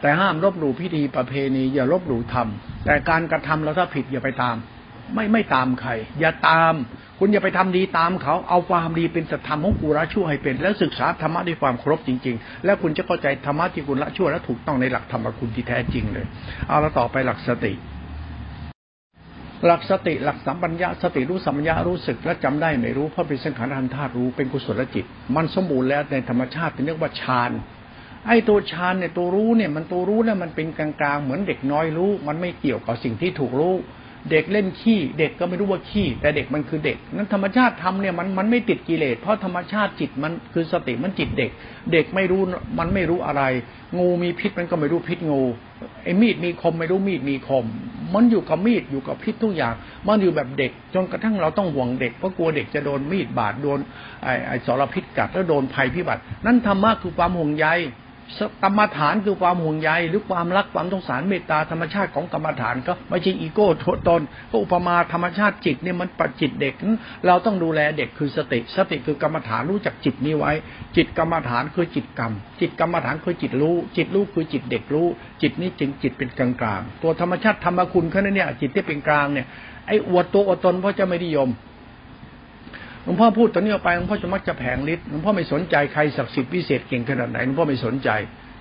[0.00, 2.48] แต่ห้ามลบหลู่พิธีประเพณี อย่าลบหลู่ธรรม
[2.84, 4.56] แต่การกระทำเราถ้าผิดอย่าไปตาม
[5.14, 6.74] ไม่ไม่ตามใคร อย่าตาม
[7.18, 16.26] คุณอย่าไปทำดีตามเขา เอาความดีเป็นสัตธรรมของกูละชั่วให้เป็น แล้วศึกษาธรรมะด้วยความครบจริง ๆ แล้วคุณจะเข้าใจธรรมะที่คุณละชั่วและถูกต้องในหลักธรรมคุณที่แท้จริงเลย
[16.68, 17.72] เอาละต่อไปหลักสติ
[19.66, 25.04] หลักสติหลักสัมปัญญาสติรู้สัมปัญญารู้สึกและจำได้ไม่รู้เพราะเป็นสังขารธรรมธาตุรู้เป็นกุศลจิต
[25.36, 27.50] มันสมบูรณ์แล้วในธรรมชาติเป็นเรียกว่าฌาน
[28.28, 33.74] ไอ้ตัวฌานเนี่ยตัวรู้เนี่ยมันตัวรู้เนี่ยมันเป็นกลางๆเหมือนเด็กน้อยรู้ มันไม่เกี่ยวกับสิ่งที่ถูกรู้
[34.32, 41.50] เด็กเล่นขี้ เด็กก็ไม่รู้ว่าขี้ แต่เด็กมันคือเด็ก นั้นธรรมชาติทำเนี่ยมันมันไม่ติดกิเลสเพราะธรรมชาติจิตมันคือสติมันจิตเด็ก
[41.92, 42.42] เด็กไม่รู้
[42.78, 43.42] มันไม่รู้อะไร
[43.98, 45.42] งูมีพิษมันก็ไม่รู้พิษงู
[46.02, 47.64] ไอ้มีดมีคมไม่รู้มีดมีคม
[48.14, 49.74] มันอยู่กับมีดอยู่กับพิษทุกอย่าง
[50.06, 53.78] มันอยู่แบบเด็ก จนกระทั่งเราต้องห่วงเด็กเพราะกลัวเด็กจะโดนมีดบาดโดน
[54.22, 57.66] ไอ้ไอ้สารพิษกัดแล้วโดนภัยพิบัติ นั่นธรรมะคือความห่วงใย
[58.62, 63.68] กรรมฐานคือความห่วงใยหรือความรักความสงสารเมตตาธรรมชาติของกรรมฐานก็ไม่ใช่อีโก้
[64.08, 66.74] ตนก็อุปมาธรรมชาติจิตเนี่ยมันปัจจิตเด็ก
[67.26, 70.52] เราต้องดูแลเด็กคือสติ สติคือกรรมฐานรู้จักจิตนี้ไว้
[70.96, 75.06] จิตกรรมฐานคือจิตกรรม จิตกรรมฐานคือจิตรู้ จิตรู้คือจิตเด็กรู้
[75.42, 79.46] จิตนี้จึงจิตเป็นกลางกลางตัวธรรมชาติธรรมคุณเขาเนี่ยจิตที่เป็นกลางเนี่ย
[79.86, 81.48] ไอ้อวดตัวอวดตนเพราะจะไม่นิยม
[83.06, 88.10] หลวงพ่อพูดตอนนี้ออกไปหลวงพ่อจะมักจะแผงฤทธิ์หลวงพ่อไม่สนใจใครศักดิ์สิทธิ์พิเศษเก่งขนาดไหนหลวงพ่อไม่สนใจ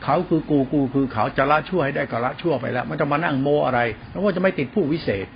[0.03, 3.79] เขาคือกูกูคือเขาจะละชั่วให้ได้ก็ละชั่วไปแล้วไมันจะมานั่งโมอะไร
[4.11, 5.27] หลวงพ่อจะไม่ติดผู้วิเศษ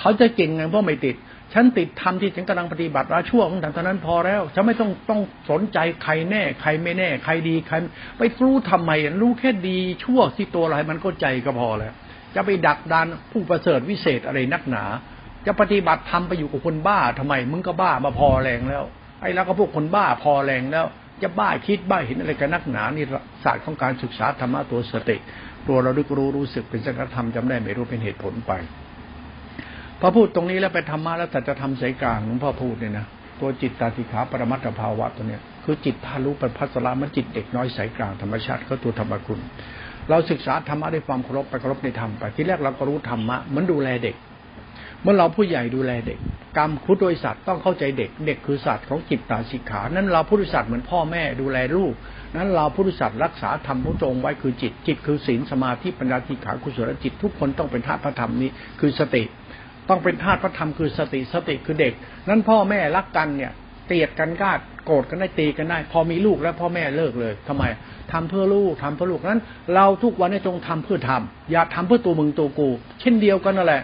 [0.00, 1.16] เขาจะเก่งไงเพราะไม่ติด
[1.52, 5.20] ฉันติดทำที่ฉันกำลังปฏิบัติละชั่วของฉันเท่านั้นพอแล้วฉันไม่ต้องต้อง
[5.50, 7.74] สนใจใครแน่ ใครไม่แน่ ใครดีใคร
[8.18, 8.90] ไปรู้ทำไม
[9.22, 11.94] รู้แค่ดีชั่วที่ตัวอะไรมันก็ใจก็พอแล้ว
[12.34, 14.84] จะไปดักดานผู้ประเสริฐวิเศษอะไรนักหนา
[15.46, 18.84] จะปฏิบัติทำไปอยู่กับคนบ้าทำไมมึงก็บ้ามาพอแรงแล้ว
[19.20, 20.86] ไอ้แล้วก็พวกคนบ้าพอแรงแล้ว
[21.22, 23.04] จะบ้าคิดบ้าเห็นอะไรกันนักหนานี่
[23.44, 25.16] ศาสตร์ของการศึกษาธรรมะตัวสติ
[25.68, 28.52] ตัวเราดูรู้รู้สึกเป็นสังฆธรรมจำได้ไม่รู้เป็นเหตุผลไป
[30.00, 33.06] พอพูดตรงนี้แล้วไปธรรมะแล้วแต่จะทำสายกลางหลวงพ่อพูดเนี่ยนะ
[33.40, 39.40] ตัวจิตตาติขาปรมัตถภาวะตัวเนี้ยคือจิตทารุป็นพัสรามันจิตเด็กน้อยสายกลางธรรมชาติก็ตัวธรรมคุณ
[40.10, 44.14] เราศึกษาธรรมะด้วยความเคารพไปเคารพในธรรมไปที่แรกเราก็รู้ธรรมะเหมือนดูแลเด็ก
[45.04, 46.18] เมื่อเราผู้ใหญ่ดูแลเด็ก
[46.56, 51.94] กรรมคุดโดยสัตว์ต้องเข้าใจเด็ก เด็กคือสัตว์ของจิตตาสิกขา นั้นเราผู้ริสัตว์เหมือนพ่อแม่ดูแลลูก
[52.36, 59.22] นั้นเราผู้ริสัตว์รักษาธรรมพระจงไว้คือจิต จิตคือศีลสมาธิปัญญาสิกขากุศลจิต ทุกคนต้องเป็นธาตุพระธรรมนี้คือสติ
[59.88, 61.92] ต้องเป็นธาตุพระธรรมคือสติสติคือเด็ก
[62.28, 63.52] นั้นพ่อแม่รักกันเนี่ย
[63.86, 67.64] เตียดกันกาดโกรธกันได้ตีกันได้ พอมีลูกแล้วพ่อแม่เลิกเลยทำไม
[68.12, 69.42] ทำเพื่อลูกทำเพื่อลูกนั้น
[69.74, 72.68] เราทุกวันนี้จงทำเพื่อทำอย่าทำเพื่อตัวมึงตัวกู
[73.00, 73.82] เช่นเดียวกันนั่นแหละ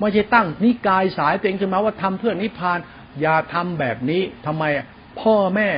[0.00, 2.78] ไม่ใช่ตั้งนิกายสายตัวเองขึ้นมาว่าทำเพื่อนิพพาน
[3.20, 4.64] อย่าทำแบบนี้ทำไม
[5.20, 5.68] พ่อแม่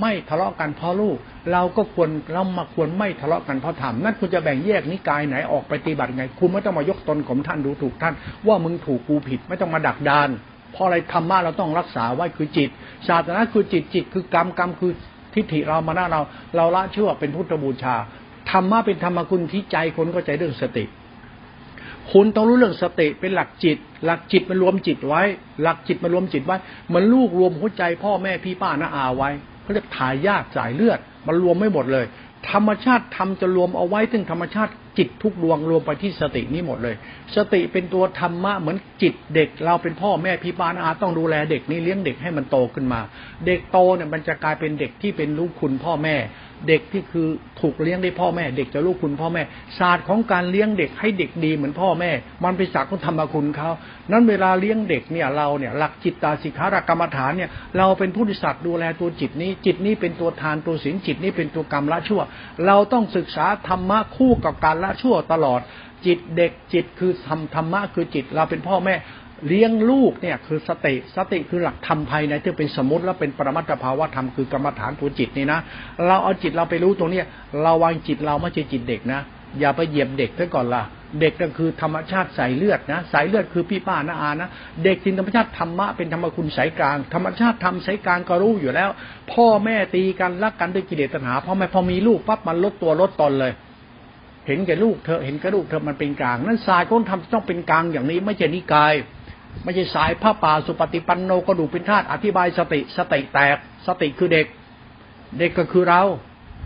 [0.00, 1.16] ไม่ทะเลาะกันเพราะลูก
[1.52, 8.14] เราก็ควรเรามาควรไม่ทะเลาะกันเพราะธรรมนั่นคุณจะแบ่งแยกนิกายไหนออกไปปฏิบัติไง คุณไม่ต้องมายกตนของท่านดูถูกท่าน
[8.46, 10.28] ว่ามึงถูกกูผิดไม่ต้องมาดักดาน
[10.72, 12.68] เพราะอะไรธรรมะเราต้องรักษาไว้คือจิต
[13.08, 14.92] ศาสนาคือจิตจิตคือกรรมกรรมคือ
[15.34, 16.20] ทิฏฐิเรามาหน้าเรา
[16.56, 17.94] เราละเชื่อเป็นพุทธบูชา
[18.50, 20.84] ธรรมะเป็นธรรมคุณที่ใจคนก็ใจเรื่องสติ
[22.10, 25.22] คุณต้องรู้เรื่องสติเป็นหลักจิต หลักจิตมันรวมจิตไว้
[25.62, 29.30] หลักจิตมันรวมจิตไว้เหมือนลูกรวมหัวใจพ่อแม่พี่ป้าน้าอาไว้
[29.62, 32.06] เขาเรียกถ่ายญาติสายเลือด มันรวมไม่หมดเลย
[32.52, 36.94] ธรรมชาติทำจะรวมเอาไว้ถึงธรรมชาติจิตทุกดวงรวมไปที่สตินี้หมดเลย
[37.36, 43.00] สติเป็นตัวธรรมะเหมือนจิตเด็ก เราเป็นพ่อแม่พี่ป้านอาต้องดูแลเด็กนี้เลี้ยงเด็กให้มันโตขึ้นมา
[43.46, 46.16] เด็กโตเนี่ยมันจะกลายเป็นเด็กที่เป็นลูกคุณพ่อแม่
[46.68, 47.28] เด็กที่คือ
[47.60, 49.42] ถูกเลี้ยงได้พ่อแม่ เด็กจะลูกคุณพ่อแม่
[49.78, 52.10] ศาสตร์ของการเลี้ยงเด็กให้เด็กดีเหมือนพ่อแม่
[52.44, 53.70] มันเป็นศาสตร์ของธรรมคุณเขา
[54.10, 62.22] นั้นเวลาเลี้ยงเด็กเนี่ยเราเนี่ยหลักจิตตาสิกขากรรมฐานเนี่ยเราเป็นผู้ดิสัตว์ดูแลตัวจิตนี้ จิตนี้เป็นตัวทานตัวศีลจิตนี้เป็นตัวกรรมละชั่ว
[62.66, 65.60] เราต้องศึกษาธรรมะคู่กับการละชั่วตลอด
[66.06, 68.94] จิตเด็กจิตคือทำธรรมะคือจิตเราเป็นพ่อแม่
[69.46, 75.60] เลี้ยงลูกเนี่ยคือสติสติคือหลักธรรมภายในที่เป็นสมมติแล้วเป็นปรมัตถภาวะธรรมคือกรรมฐานตัวจิตนี่นะ
[76.06, 77.22] เราเอาจิตเราไปรู้ตรงนี้
[77.62, 79.20] เราวางจิตเราไม่ใช่จิตเด็กนะ
[79.60, 80.82] อย่าไปเหยียบเด็กซะก่อนล่ะ
[81.20, 84.48] เด็กก็คือธรรมชาติสายเลือดนะสายเลือดคือพี่ป้าน้าอานะ
[84.84, 88.88] เด็กจริงธรรมชาติธรรมะเป็นธรรมคุณสายกลาง ธรรมชาติทำสายกลางก็รู้อยู่แล้ว
[89.32, 93.52] พ่อแม่ตีกันรักกันด้วยกิเลสตัณหาพ่อแม่พอมีลูกปั๊บมันลดตัวลดตนเลย
[94.46, 98.94] เห็นแก่ลูกเธอเห็นแก่ลูกเธอมันเป็นกลาง นั่นสายก้นทำต้องเป็นกลางอย่างนี้ ไม่ใช่นิกาย
[99.64, 104.46] ไม่ใช่สายพระป่าสุปฏิปันโนกระดูกเป็นธาตุอธิบายสติสติแตก สติคือเด็ก
[105.38, 106.02] เด็กก็คือเรา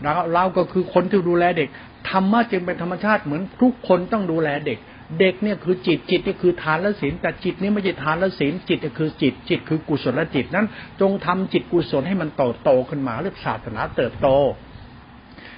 [0.03, 1.69] เราเราก็คือคนที่ดูแลเด็ก
[2.11, 4.79] ธรรมะจึงเป็นธรรมชาติเหมือนทุกคนต้องดูแลเด็ก
[5.21, 10.67] เด็กเนี่ยคือจิตจิตนี่คือทานและศีลแต่จิตนี่ไม่ใช่ทานและศีลจิตก็คือจิตจิตคือกุศลและจิตนั้น
[11.01, 14.29] จงทำจิตกุศลให้มันโตโตขึ้นมาเรื่องศาสนาเติบโต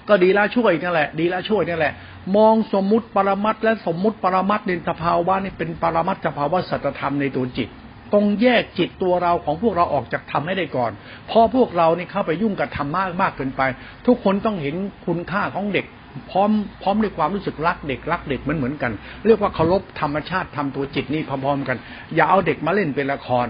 [0.09, 1.93] ก็ดีละช่วยนั่นแหละ ดีละช่วยนั่นแหละ
[2.37, 7.69] มองสมมุติปรมัตและสมมุติปรมัตในสภาวะนี่เป็นปรมัตสภาวะสัจธรรมในตัวจิต
[8.15, 10.91] ต้องแยกจิตตัวเราของพวกเราออกจากธรรมให้ได้ก่อน
[11.31, 13.63] พอพวกเรานี่เข้าไปยุ่งกับธรรมมากมากเกินไป
[14.07, 14.75] ทุกคนต้องเห็น
[15.07, 15.87] คุณค่าของเด็ก
[16.31, 16.51] พร้อม
[16.83, 18.93] พร้อมด้วยความรู้สึกรักเด็กรักเด็กเหมือนเหมือนกัน
[19.27, 21.77] เรียกว่าเคารพธรรมชาติทำตัวจิตนี่พร้อมๆกัน
[22.15, 23.47] อย่าเอาเด็กมาเล่นเป็นละคร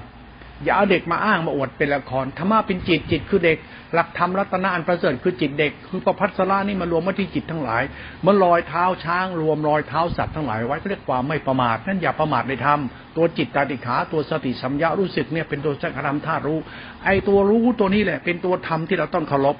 [0.64, 3.56] อย่าเอาเด็กมาอ้างมาอวดเป็นละครธรรมะเป็นจิตจิตคือเด็ก
[3.94, 7.82] หลักธรรมรัตนะอันประเสริฐคือจิตเด็ก คือประพัสรานี่มารวมมาที่จิตทั้งหลาย
[8.26, 12.80] มันลอยเท้าช้างรวมรอยเท้าสัตว์ทั้งหลายไว้เรียกความไม่ประมาทนั่นอย่าประมาทในธรรม
[13.16, 16.58] ตัวจิตตาติขาตัวสติสัมยารู้สึกเนี่ยเป็นตัวสังขารธาตุรู้
[17.04, 19.56] ไอตัวรู้ตัวนี้แหละ เป็นตัวธรรมที่เราต้องเคารพ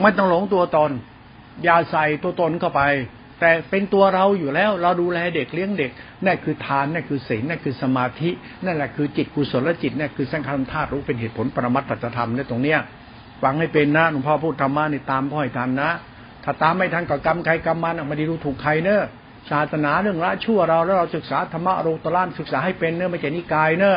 [0.00, 0.90] ไม่ต้องหลงตัวตน
[1.64, 2.82] อย่าใส่ตัวตนเข้าไป
[3.44, 5.90] แต่เป็นตัวเราอยู่แล้ว เราดูแลเด็กเลี้ยงเด็ก
[6.24, 8.30] นั่นคือทานนั่นคือศีลนั่นคือสมาธิ
[8.64, 12.78] นั่นแหละคือจิตกุศลจิตนั่นคือสังขารธาตุรู้เป็นเหตุผลปรมัตถธรรมในตรงเนี้ย
[13.42, 15.90] ฟังให้เป็นนะหลวงพ่อพูดธรรมะนี่ตามพ่อให้ทันนะ
[16.44, 19.02] ถ้าตามไม่ทันก็กรรมใครกรรมมันไม่ได้รู้ถูกใครเนอะ
[19.50, 23.96] ศาสนาเรื่องละชั่วเราแล้วเราศึกษาธรรมะโรตรานศึกษาให้เป็นเนอะไม่ใช่นิกายเนอะ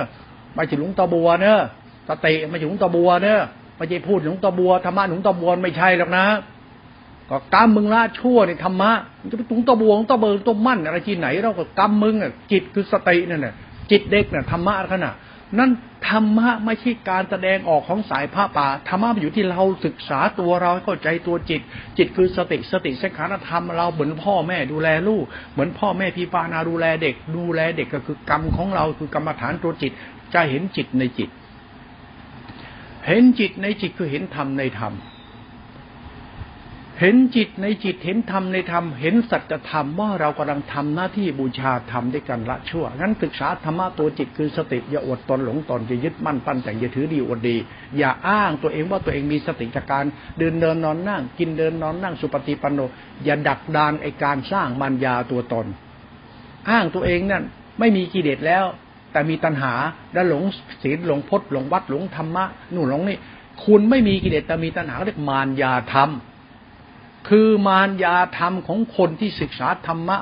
[0.55, 1.59] ไม่ใช่หลวงตาบัวเนอะ
[2.09, 3.41] สติไม่ใช่หลวงตาบัวเนอะ
[3.77, 6.25] ไม่ใช่พูดหลวงตาบัวธรรมะหลวงตาบัวไม่ใช่หรอกนะ
[7.29, 13.53] ก็กรรมมึงละชั่วในธรรมะมันจะไปตุงตะบวงตะเบิงตะมั่นอะไรที่ไหน เราก็กรรมมึงอะจิตคือสตินั่นแหละ
[13.91, 15.15] จิตเด็กน่ะธรรมะขนาด
[15.59, 15.71] นั่น
[16.09, 21.61] ธรรมะไม่ใช่การแสดงออกของสายผ้าป่าธรรมะมันอยู่ที่เราศึกษาตัวเราเข้าใจตัวจิต
[21.97, 25.23] จิตคือสติสติสังขารธรรมเราเหมือนพ่อแม่ดูแลลูก
[25.53, 29.91] เหมือนพ่อแม่พี่ปานาดูแลเด็ก ดูแลเด็กก็คือกรรมของเราคือกรรมฐานตัวจิต
[30.33, 31.29] จะเห็นจิตในจิต
[33.07, 34.93] เห็นจิตในจิตคือเห็นธรรมในธรรม
[37.01, 47.57] เห็นจิตในจิตเห็นธรรมในธรรมเห็นสัจธรรมว่าเรากำลังทำหน้าที่บูชาธรรมด้วยกันละชั่วงั้นศึกษาธรรมะตัวจิตคือสติอย่าอดตนหลงตนอย่ายึดมั่นปั้นแต่อย่าถือดีอดดี
[47.97, 50.05] อย่าอ้างตัวเองว่าตัวเองมีสติจากการ
[50.37, 52.79] เดินเดินนอนนั่ง กินเดินนอนนั่งสุปฏิปันโน
[53.25, 55.65] อย่าดักดานไอการสร้างมัญญาตัวตน
[56.69, 57.43] อ้างตัวเองนั่น
[57.79, 58.65] ไม่มีกิเลสแล้ว
[59.11, 59.73] แต่มีตัณหา
[60.13, 60.43] และหลง
[60.83, 63.17] ศีลหลงพจน์หลงวัดหลงธรรมะนู่นหลงนี่
[63.63, 66.11] คุณไม่มีกิเลสแต่มีตัณหาเรียกมารยาธรรม
[67.29, 70.17] คือมารยาธรรมของคนที่ศึกษาธรรมะ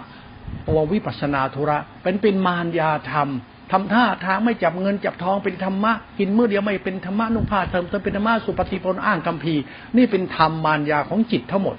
[0.76, 3.30] ววิปัสนาธุระ เป็นเป็นมารยาธรรม
[3.72, 9.56] ทำท่าทางไม่จับเงินจับทองเป็นธรรมะกินเมื่อเดียวไม่เป็นธรรมะนุ่งผ้าเติมเติมเป็นธรรมะสุปฏิปนอ้างคำพี
[9.97, 11.76] นี่เป็นธรรมมารยาของจิตทั้งหมด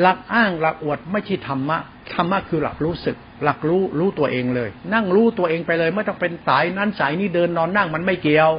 [0.00, 1.76] หลักอ้างหลักอวดไม่ใช่ธรรมะ
[2.14, 8.50] ธรรมะคือหลักรู้สึก หลักรู้รู้ตัวเองเลย นั่งรู้ตัวเองไปเลย ไม่ต้องเป็นสายนั้นสายนี้เดินนอนนั่งมันไม่เกี่ยว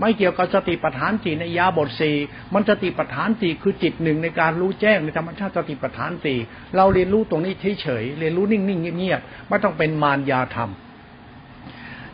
[0.00, 2.16] ไม่เกี่ยวกับสติปัฏฐานสี่ในยาบทสี่
[2.54, 6.38] มันสติปัฏฐานสี่คือจิตหนึ่งในการรู้แจ้งในธรรมชาติสติปัฏฐานสี่
[6.76, 10.70] เราเรียนรู้ตรงนี้เฉยๆเรียนรู้นิ่งๆเงียบๆไม่ต้องเป็นมารยาธรรม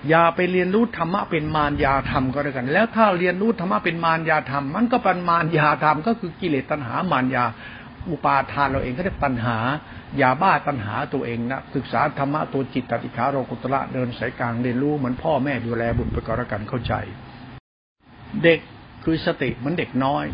[0.09, 7.45] อย่าไปเรียนรู้ธรรมะเป็นมารยาธรรมก็แล้วกัน แล้วถ้าเรียนรู้ธรรมะเป็นมารยาธรรม มันก็เป็นมารยาธรรมก็คือกิเลสตัณหามารยา
[8.11, 9.57] อุปาทานเราเองก็เรียกตัณหา
[10.19, 16.95] อย่าบ้าตัณหาตัวเองนะศึกษาธรรมะตัวจิตติขาโรกุตระเดินสายกลางเรียนรู้เหมือนพ่อแม่ดูแลบุตรไปก็แล้วกันเข้าใจ
[18.45, 18.59] เด็ก
[19.05, 20.27] คือสติเหมือนเด็กน้อย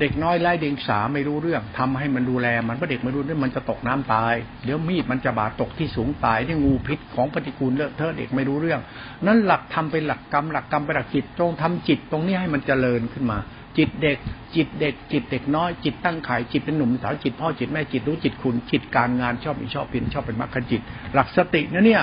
[0.00, 8.80] เด็กน้อยไล่เด็กสาไม่รู้เรื่องทำให้มันดูแล มันเพราะเด็กไม่รู้เรื่องมันจะตกน้ำตาย เดี๋ยวมีดมันจะบาดตกที่สูงตายที่งูพิษของปฏิกูลเลอะเทอะเด็กไม่รู้เรื่อง
[9.26, 13.38] นั้นหลักทำเป็นหลักกรรมหลักกรรมเป็นหลักจิตจงทำจิตตรงนี้ให้มันเจริญขึ้นมา
[13.78, 14.18] จิตเด็ก
[14.56, 20.80] จิตเด็ก จิตเด็กน้อยจิตตั้งไข่จิตเป็นหนุ่มสาวจิตพ่อจิตแม่จิตรู้จิตคุณจิตการงานชอบมีชอบเป็นชอบเป็นมรรคจิต
[21.14, 22.02] หลักสตินะเนี่ย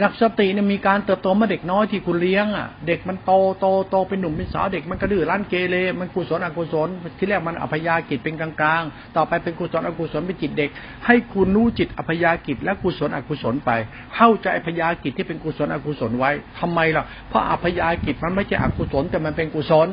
[0.00, 6.88] หลักสติเนี่ยมีการเติบโตมาเด็กน้อยที่คุณเลี้ยงอะเด็กมันโตโตโตเป็นหนุ่มเป็นสาวเด็กมันกระดื้อรั้นเกเรมันกุศลอกุศล
[7.18, 10.70] ที่แรกมันอภยากิจเป็นกลางๆ ต่อไปเป็นกุศลอกุศลเป็นจิตเด็ก
[11.06, 13.70] ให้คุณรู้จิตอภยากิจและกุศลอกุศลไป
[14.14, 19.88] เข้าใจอภยากิจที่เป็นกุศลอกุศลไว้ทำไมล่ะเพราะอภยากิจมันไม่ใช่อกุศลแต่มันเป็นกุศล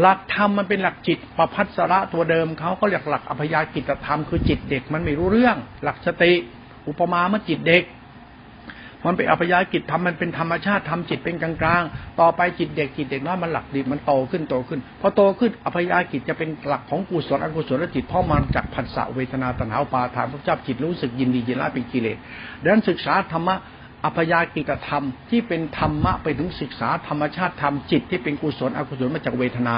[0.00, 6.32] หลักธรรมมันเป็นหลักจิตประพัสระตัวเดิมเขาก็เรียกหลักอภยากิจธรรมคือจิตเด็กมันไม่รู้เรื่อง หลักสติ
[6.88, 7.84] อุปมาเมื่อจิตเด็ก
[9.06, 22.16] มันเป็นอัพยากิจทำมันเป็นธรรมชาติทำจิตเป็นกลางๆ ต่อไปจิตเด็กจิตเด็กน้อยมันหลักดีมันโตขึ้นโตขึ้นพอโตขึ้นอัพยากิจจะเป็นหลักของกุศลอกุศลและจิตพ่อมันจากผัสสะเวทนาตัณหาปาทานพระเจ้าจิตรู้สึกยินดียินร้ายเป็นกิเลส
[22.62, 23.56] ดังนั้นศึกษาธรรมะ
[24.04, 29.76] อัพยากิกธรรมที่เป็นธรรมะไปถึงศึกษาธรรมชาติธรรมจิตที่เป็นกุศลอกุศลมาจากเวทนา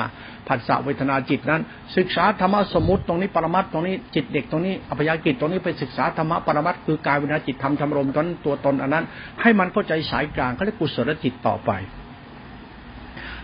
[0.49, 1.63] ผัสสะเวทนาจิตนั้น
[1.97, 9.05] ศึกษาธรรมะสมมติตรงนี้ปรมัตตรงนี้จิตเด็กตรงนี้อัพยากิจตรงนี้ไปศึกษาธรรมะปรมัตคือกายวิญญาจิตธรรมธรรมรมตอนตัวตนอันนั้น
[9.43, 11.71] ให้มันเข้าใจสายกลางเขาเรียกกุศลจิตต่อไป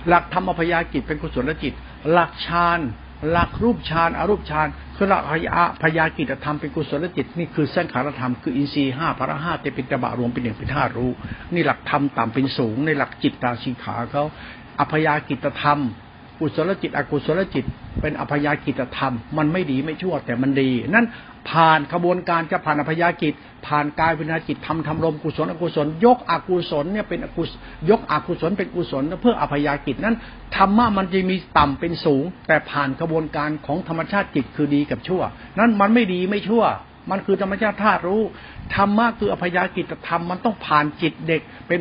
[0.09, 1.73] หลักธรรมอัพยากิจเป็นกุศลจิต
[2.13, 2.81] หลักฌาน
[3.31, 11.11] หลักรูปฌานอารูปฌานคือหลักพยาพยากิจธรรมเป็นกุศลจิตนี่คือสังขารธรรมคืออินทรีย์ห้าพระห้าเตปิตบะรวมเป็นหนึ่งเป็นห้ารู้
[11.55, 14.25] นี่หลักธรรมต่ำเป็นสูง ในหลักจิตตาสีขาเขา
[14.81, 15.79] อพยากิจธรรม
[16.41, 17.65] กุศลจิต อกุศลจิต
[18.01, 21.07] เป็นอภยากิจธรรม มันไม่ดีไม่ชั่วแต่มันดี นั่น
[21.51, 23.33] ผ่านขบวนการจะผ่านอภยากิจ
[23.67, 27.51] ผ่านกายวิญญาจิตทำทำลมกุศลอกุศล ยกอกุศลเนี่ยเป็นอกุศ
[27.91, 30.17] ยกอกุศลเป็นกุศลเพื่ออภยากิจนั้น
[30.57, 35.23] ธรรมะมันจะมีต่ำเป็นสูง แต่ผ่านกระบวนการของธรรมชาติจิตคือดีกับชั่ว
[35.59, 36.65] นั้นมันไม่ดีไม่ชั่ว
[37.11, 38.23] มันคือธรรมชาติธาตุรู้
[38.75, 41.81] ธรรมะคืออภยากิจธรรมมันต้องผ่านจิตเด็ก เป็น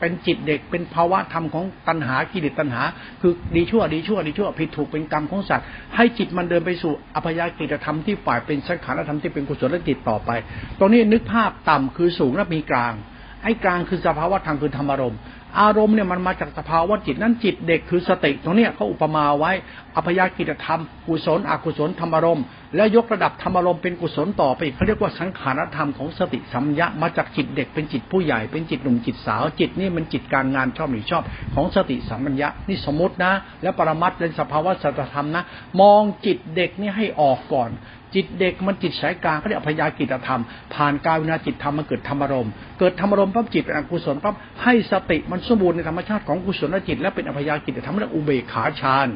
[0.00, 2.82] เป็นจิตเด็กเป็นภาวะธรรมของตัณหากิเลสตัณหา
[3.20, 10.30] คือดีชั่วดีชั่วดีชั่วผิดถูกเป็นกรรมของสัตว์ ให้จิตมันเดินไปสู่อภยากิจธรรมที่ฝ่ายเป็นสังขารธรรมที่เป็นกุศลจิตต่อไป
[10.78, 12.94] ตรงนี้นึกภาพต่ำคือสูงและมีกลาง
[13.42, 15.18] ไอ้กลางคือสภาวะธรรมคือธรรมารมณ์
[15.60, 19.52] อารมณ์เนี่ยมันมาจากสภาวะจิตนั้นจิตเด็กคือสติตรงนี้เขาอุปมาไว้
[19.96, 22.44] อภยากิจธรรมกุศลอกุศลธรรมารมณ์
[22.76, 31.22] และยกระดับธรรมารมณ์เป็นกุศลต่อไปเขาเรียกว่าสังขารธรรมของสติสัมยะมาจากจิตเด็กเป็นจิตผู้ใหญ่เป็นจิตหนุ่มจิตสาวจิตนี่มันจิตการงานชอบหรือชอบ
[31.54, 33.32] ของสติสัมปัญญะนี่สมมตินะ
[33.62, 35.42] แล้วปรมัตเป็นสภาวะสัจธรรมนะ
[35.80, 37.70] มองจิตเด็กนี่ให้ออกก่อน
[38.14, 40.40] จิตเด็กมันจิตสายกลางเขาเรียกอภยากิจธรรม
[40.74, 49.08] ผ่านกายวินาจิตธรรมมันเกิดธรรมารมณ์เกิดธรรมารมณ์ปั๊บจิตเป็นอกุศลปั๊บให้สติมันสมบูรณ์ในธรรมชาติของกุศลจิต และเป็นอภยากิจธรรมเรียกอุเบกขาฌาน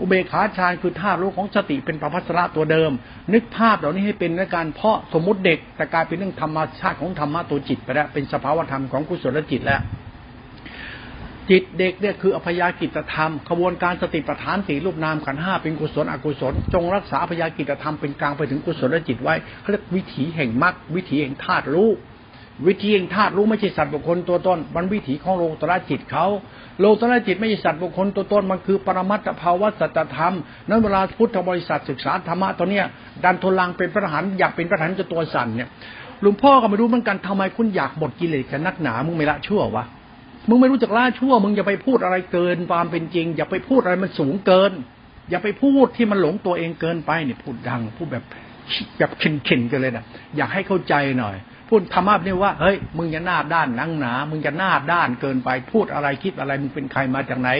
[0.00, 2.90] อุเบกขาฌานคือท่ารู้ของสติเป็นปรภัสระตัวเดิม
[3.32, 9.80] นึกภาพเหล่านี้ให้เป็นในการเพาะสมมติเด็กแต่กลายเป็นเรื่องธรรมชาติของธรรมะตัวจิตไปแล้วเป็นสภาวธรรมของกุศลจิตแล้ว
[11.50, 21.90] จิตเด็กเนี่ยคืออภยากิจธรรมขบวนการสติปัฏฐานสี่รูปนามขันห้าเป็นกุศลอกุศล จงรักษาอภยากิจธรรมเป็นกลางไปถึงกุศลจิตไว้เขาเรียกวิถีแห่งมรรควิถีแห่งธาตุรู้
[22.66, 26.26] วิธีแห่งธาตุรู้ไม่ใช่สัตว์บุคคลตัวตนมันวิถีของโลตระจิตเขา
[26.80, 30.34] โลตระจิตไม่ใช่สัตว์บุคคลตัวตนมันคือปรมัตถภาวะสัจธรรม
[30.68, 32.86] นั้นเวลาพุทธบริษัทศึกษาธรรมะตัวเนี้ย
[33.24, 35.68] ดันทุลังเป็นพระหันอยากเป็นพระหันจะตัวสั่นเนี่ย
[36.22, 39.84] หลวงพ่อก็ไม่รู้เหมือนกันทำไมคุณอยากหมดกิเลสกันนักหนามึงไม่ละชั่ววะ
[40.48, 44.72] มึงไม่รู้จักล่าชั่ว มึงอย่าไปพูดอะไรเกินความเป็นจริง อย่าไปพูดอะไรมันสูงเกิน
[45.30, 48.24] อย่าไปพูดที่มันหลงตัวเองเกินไปเนี่ยพูดดังพูดแบบ
[48.98, 50.04] แบบเข็นๆกันเลยนะ
[50.36, 51.36] อยากให้เข้าใจหน่อย
[51.68, 57.50] พูดธรรมะเนี่ยว่าเฮ้ยมึงจะหน้าด้านนั่งหนา มึงจะหน้าด้านเกินไป พูดอะไรคิดอะไรมึงเป็นใครมาจากไหน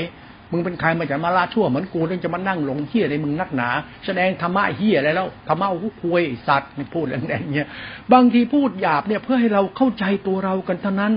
[0.51, 3.69] มึงเป็นใครมาจากมาลาชั่วเหมือนกูต้องจะมานั่งหลงเฮี้ยในมึงนักหนา
[4.07, 7.69] แสดงธรรมะเฮี้ยอะไรแล้วธรรมะกูคุยสัตว์พูดแรงๆเงี้ย
[8.13, 11.13] บางทีพูดหยาบเนี่ยเพื่อให้เราเข้าใจตัวเรากันเท่านั้น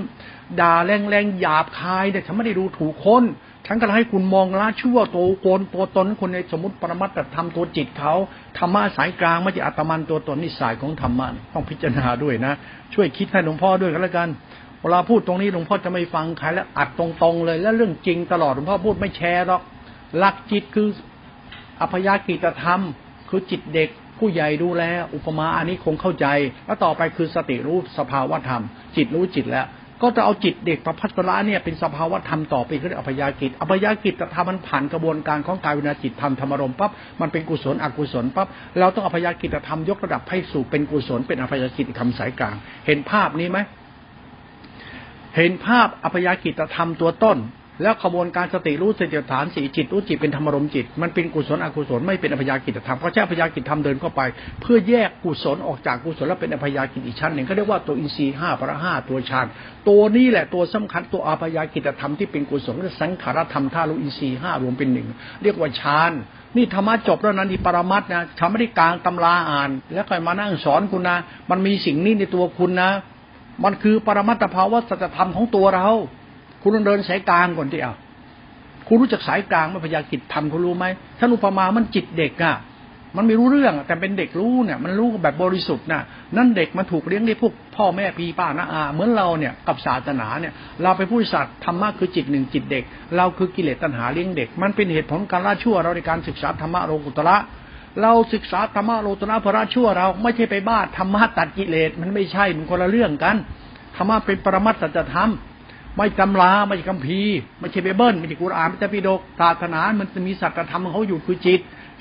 [0.61, 3.25] ด่าแรงๆหยาบคายเนี่ยฉันไม่ได้ดูถูกคน
[3.67, 8.13] ฉันก็ให้คุณมองละชั่วตัวโกนตัวตนคนในสมมติปรมัตถธรรมตัวจิตเขา
[8.57, 12.53] ธรรมะสายกลางไม่ใช่อัตมันตัวตนนิสัยของธรรมะต้องพิจารณาด้วยนะ
[12.93, 14.29] ช่วยคิดให้หลวงพ่อด้วยกันแล้วกัน
[14.83, 19.61] เวลาพูดตรงนี้หลวงพ่อจะไม่ฟังใครแล้วอัดตรงๆเลย แล้วเรื่องจริงตลอดหลวงพ่อพูดไม่แชร์หรอก
[20.17, 20.87] หลักจิตคือ
[21.81, 22.81] อภยากิตธรรม
[23.29, 26.27] คือจิตเด็กผู้ใหญ่ดูแลอุปมาอันนี้คงเข้าใจ
[26.65, 28.63] แล้วต่อไปคือสติรู้สภาวะธรรม
[28.95, 29.67] จิตรู้จิตแล้ว
[30.01, 38.47] ก็จะเอาจิตเด็กประพัสระเนี่ยเป็นสภาวะธรรมต่อไปคืออภยากิจอภยากิจแต่ทำมันผ่านกระบวนการของกายวิญญาจิตธรรมธรรมรมปั๊บมันเป็นกุศลอกุศลปั๊บ
[38.79, 42.55] เราต้องอภยากิจธรรมยกระดับให้สู่เป็นกุศลเป็นอภยากิจธรรมสายกลาง
[42.85, 43.59] เห็นภาพนี้ไหม
[45.35, 47.39] เห็นภาพอภยากิจธรรมตัวต้น
[47.81, 54.21] แล้วขบวนการสติรู้สติฐานสีจิตรู้จิตเป็นธรรมรมจิต มันเป็นกุศลอกุศลไม่เป็นอภยากิจธรรมเพราะใช้อภยากิจธรรมเดินเข้าไป
[54.61, 59.45] เพื่อแยกกุศลออกจากกุศลแล้วเป็นอภยากิจอีกชั้นหนึ่งเขาเรียกว่าตัวอินทรีย์ห้าพระห้าตัวฌาน
[59.87, 65.07] ตัวนี้แหละตัวสำคัญตัวอภยากิจธรรมที่เป็นกุศลสังขารธรรมท่ารู้อินทรีย์ห้ารวมเป็นหนึ่ง
[65.43, 66.11] เรียกว่าฌาน
[66.55, 71.15] นี่ธรรมะจบแล้วนั้นที่ปรมัตนะทำไม่ได้กลางตำราอ่าน แล้วค่อยมานั่งสอนคุณนะ
[71.49, 72.89] มันมีสิ่งนี้ในตัวคุณนะ
[73.63, 75.89] มันคือปรมัตถภาวะสัจธรรมของตัวเรา
[76.61, 77.93] คุณต้องเดินสายกลางก่อนที่เอา
[78.87, 80.85] คุณรู้จักสายกลางไหมพยากิจทำคุณรู้ไหม
[81.19, 82.55] ท่านอุปมามันจิตเด็กอะ
[83.17, 86.01] มันไม่รู้เรื่องแต่เป็นเด็กรู้เนี่ย มันรู้แบบบริสุทธิ์น่ะ
[86.37, 92.83] นั่นเด็กมันถูกเลี้ยงด้วยพวกพ่อแม่พี่ป้าน้าอาเหมือนเราเนี่ยกับศาสนาเนี่ย เราไปพูดสัตว์ธรรมะคือจิตหนึ่งจิตเด็ก
[93.17, 97.37] เราคือกิเลสตัณหาเลี้ยงเด็ก มันเป็นเหตุผลการละชั่วเราในการศึกษาธรรมะโลกุตระ
[98.01, 103.35] เราศึกษาธรรมะโลตระพระชั่วเราไม่ใช่ไปบ้าธรรมะตัดกิเลสมันไม่ใช่มันคนละเรื่องกัน
[103.95, 105.31] ธรรมะเป็นปรมัตถธรรม
[105.97, 111.59] ไม่ตำราไม่ใช่คัมภีร์ไม่ใช่เบเบิ้ลไม่ใช่กุรอานไม่ใช่ปิฎกศาสนา มันจะมีสัจธรรมของเขาอยู่คือจิต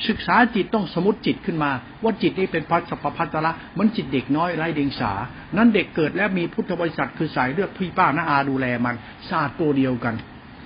[0.09, 1.71] ศึกษาจิตต้องสมมติจิตขึ้นมา
[2.03, 5.13] ว่าจิตนี้เป็นพัสพพัตละมันจิตเด็กน้อยไร้เดียงสา
[5.57, 8.95] นั้นเด็กเกิดแล้วมีพุทธบริษัทคือสายเลือดพี่ป้าน้าอาดูแลมัน
[9.29, 10.15] ศาสตร์ตัวเดียวกัน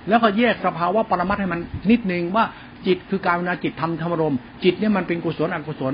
[0.09, 1.61] แล้วก็แยกสภาวะปรมัตให้มัน
[1.91, 2.45] นิดนึงว่า
[2.85, 5.93] จิตคือการวนาจิตทำธรรมรมจิตเนี่ยมันเป็นกุศลอกุศล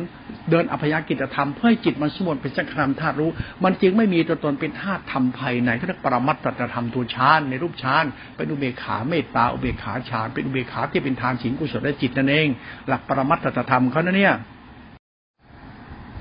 [0.49, 3.29] เดินอภยากิจธรรมเพื่อให้จิตมันสมบูรณ์เป็นสังขารธาตุรู้
[3.63, 8.05] มันจึงไม่มีตัวตนเป็นธาตุธรรมภายในเขาเรียกปรมัตตธรรมตัวฌานในรูปฌาน
[8.35, 12.47] เป็นอุเบกขาเมตตาอุเบกขาฌานเป็นอุเบกขาที่เป็นทานสิงกุศลและจิตนั่นเอง
[12.87, 14.35] หลักปรมัตตธรรมเขานั่นเนี่ย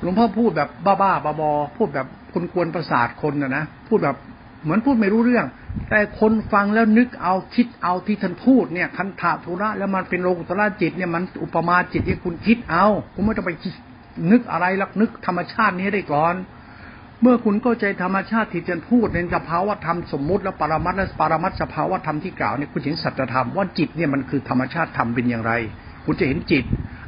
[0.00, 0.68] หลวงพ่อพูดแบบ
[1.02, 4.16] บ้าๆบอๆพูดแบบคุณควรประสาทคนนะนะพูดแบบ
[4.62, 5.46] เหมือนพูดไม่รู้เรื่อง
[5.90, 13.52] แต่คนฟังแล้วนึกเอาคิดเอาที่ท่านพูดเนี่ย คันธาธุระแล้วมันเป็นโลกุตระจิตเนี่ยมันอุปมาจิตที่คุณคิดเอาคุณไม่ต้องไป
[14.30, 16.34] นึกอะไรลักนึกธรรมชาตินี้ได้ก่อน
[17.22, 25.52] เมื่อคุณเข้าใจธรรมชาติที่จะพูดในสภาวะธรรมสมมุติและปรมัตและปรมัตสภาวะธรรมที่กล่าวเนี่ยคุณเห็นสัจธรรมว่าจิตเนี่ยมันคือธรรมชาติธรรมเป็นอย่างไร
[26.04, 26.64] คุณจะเห็นจิต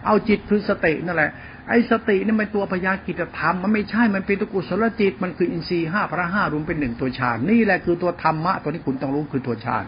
[0.06, 1.30] เอาจิตคือสตินั่นแหละ
[1.68, 9.84] ไอ้สตินี่มันตัวพยากิจธรรมมันไม่ใช่มันเป็นตัวกุศลจิต มันคืออินทรีย์ห้าพระห้ารวมเป็นหนึ่งตัวฌานนี่แหละคือตัวธรรมะตัวนี้คุณต้องรู้คือตัวฌาน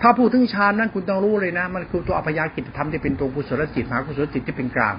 [0.00, 4.96] ถ้าพูดถึงฌานนั้นคุณต้องรู้เลยนะ มันคือตัวอภยากิจธรรมที่เป็นตัวกุศลจิตมหากุศลจิตที่เป็นกลาง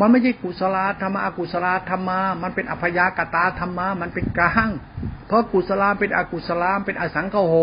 [0.00, 4.68] มันไม่ใช่กุศลธรรมะอกุศลธรรมะมันเป็นอภยากตาธรรมะมันเป็นกลาง
[5.26, 7.54] เพราะกุศลเป็นอกุศลเป็นอสังขโห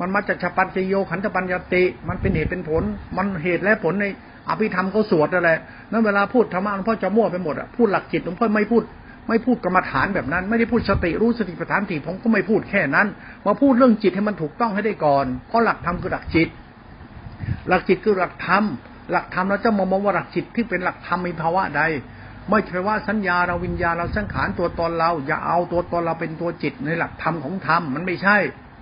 [0.00, 2.82] มันมาจากฉปัญจโยขันธปัญญติ มันเป็นเหตุเป็นผล
[3.16, 4.06] มันเหตุและผลใน
[4.48, 5.50] อภิธรรมเขาสวดอะไร
[5.90, 8.82] นั้นเวลาพูดธรรมะหลวงพ่อจะมั่วไปหมดอะพูดหลักจิตหลวงพ่อไม่พูด
[9.28, 13.06] ไม่พูดกรรมฐานแบบนั้น ไม่ได้พูดสติรู้สติปัฏฐานสี่ผมก็ไม่พูดแค่นั้น
[13.46, 16.48] มาพูดเรื่องจิตให้มันถูกต้องให้ได้ก่อนเพราะหลักธรรมคือหลักจิต
[17.68, 18.64] หลักจิตคือหลักธรรม
[19.10, 21.82] หลักธรรมเราจะมองว่าหลักจิตที่เป็นหลักธรรมมีภาวะใด
[22.50, 28.36] ไม่ใช่ว่าสัญญาเราวิญญาเราสังขารตัวตนเรา อย่าเอาตัวตนเราเป็นตัวจิตในหลักธรรมของธรรมมันไม่ใช่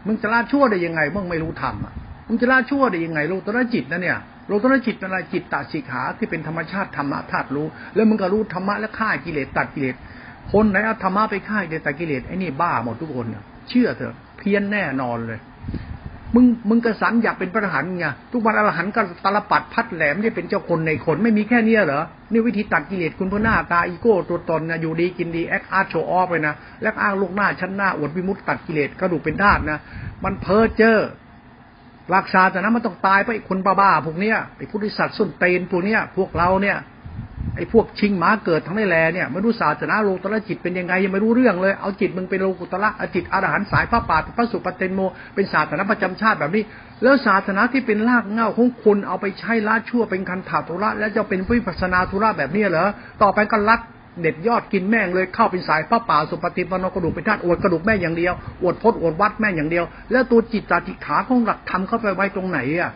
[0.07, 1.93] มึงจะละชั่วได้ยังไงมึงไม่รู้ธรรมอะ
[2.27, 9.97] มึงจะละชั่วได้ยังไงรู้ตัวจิตนะเนี่ย โลกุตรจิตอะไรจิตตสิกขาที่เป็นธรรมชาติธรรมะธาตุรู้ แล้วมึงก็รู้ธรรมะและฆ่ากิเลสตัดกิเลส
[10.53, 15.41] คนไหนเอาธรรมะไปฆ่ากิเลสตัดกิเลสไอ้นี่บ้าหมดทุกคนเนี่ยเชื่อเถอะ เพี้ยนแน่นอนเลย
[16.35, 29.79] มึงมึงกระสันอยากเป็นพระอรหันต์ไงทุกวันอรหันต์ก็ตลปัดพัดแหลมที่เป็นเจ้าคนในคนไม่มีแค่เนี้ยเหรอนี่วิธีตัดกิเลสคุณเพื่อหน้าตาอีโก้ตัวตนนะอยู่ดีกินดี act art show off ไปนะแล้วอ้างลูกหน้าชั้นหน้าอวดวิมุตตัดกิเลสกระดูกเป็นธาตุนะ
[30.25, 30.99] มันเพ้อเจ้อ
[32.13, 36.79] หลักศาสนามันต้องตายไปคนบ้าๆพวกเนี้ยไอ้พุทธิสัตว์ส้นเตนพวกเนี้ยพวกเราเนี่ย
[37.57, 45.01] ไอ้พวกชิงหมาเกิดทั้งในแลเนี่ยไม่รู้ศาสนาโลกตระจิตเป็นยังไงยังไม่รู้เรื่องเลย เอาจิตมึงเป็นโลกุตระอจิตอรหันสายพระป่าพระสุปเตนโม
[45.35, 46.63] เป็นศาสนาประจำชาติแบบนี้
[47.03, 52.89] แล้วศาสนาที่เป็นรากเงาของคุณเอาไปใช้ละชั่วเป็นคันถาตุระ แล้วจะเป็นวิปัสนาธุระแบบนี้เหรอ
[53.23, 53.81] ต่อไปก็รัด
[54.21, 62.93] เด็ดยอดกินแม่งเลยเข้าเป็นสายพระป่าสุปฏิปนกระดูกเป็นธาตุอวดกระดูกแม่อย่างเดียวอวดพจน์อวดวัดแม่อย่างเดียว แล้วตัวจิตตาจิขาของหลักธรรมเข้าไปไว้ตรงไหนอะ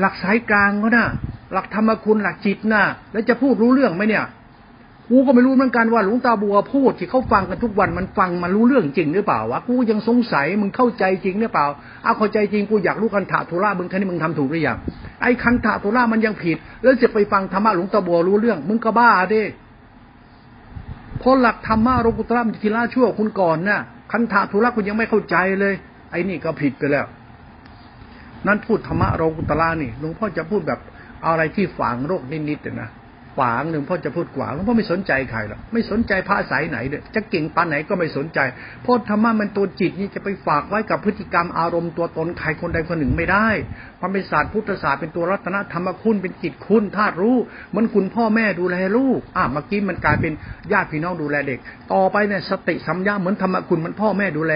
[0.00, 1.08] หลักสายกลางก็น่ะ
[1.52, 4.24] หลักธรรมคุณหลักจิตน่ะแล้วจะพูดรู้เรื่องไหมเนี่ย
[5.10, 11.66] กูก็ไม่รู้เหมือนกันว่าหลวงตาบัวพูดที่เขาฟังกันทุกวันมันฟังมันรู้เรื่องจริงหรือเปล่าวะกูยังสงสัยมึงเข้าใจจริงหรือเปล่า
[12.04, 14.78] เอาเข้าใจจริงกูอยากรู้คันถาธุระมึงแค่นี้มึงทำถูกหรือยัง
[15.22, 19.42] ไอ้คันถาตุล่ามันยังผิด แล้วจะไปฟังธรรมะหลวงตาบัวรู้เรื่อง มึงก็บ้าดิ
[21.18, 23.80] เพราะหลักธรรมะโลกุตระมันทีละชั่วคุณก่อนนะ่ะ
[24.12, 25.74] คันถาตุล่าคุณยังไม่เข้าใจเลย
[26.10, 27.06] ไอ้นี่ก็ผิดไปแล้ว
[28.46, 30.80] นั่นพูดธรรมะโลกุตระนี่หลวงพ่อจะพูดแบบ
[31.26, 32.88] อะไรที่ฝังโรคนิดๆนะ
[33.34, 38.38] ขวางหนึ่งพ่อจะพูดขวางพ่อไม่สนใจใครหรอกไม่สนใจพระสายไหนเด้จะเก่งปานไหนก็ไม่สนใจ
[38.82, 43.48] เพราะธรรมะมันตัวจิตนี่จะไปฝากไว้กับพฤติกรรมอารมณ์ตัวตนใครคนใดคนหนึ่งไม่ได้
[44.00, 47.36] ความเป็นศาสตร์พุทธศาสตร์เป็นตัวรัตนธรรมคุณเป็นจิตคุณธาตุรู้
[47.70, 50.32] เหมือนคุณพ่อแม่ดูแลลูกอะเมื่อกี้มันกลายเป็น
[50.72, 51.58] ญาติพี่น้องดูแลเด็ก
[51.92, 54.52] ต่อไปเนี่ยสติสัมยาเหมือนธรรมคุณมันพ่อแม่ดูแล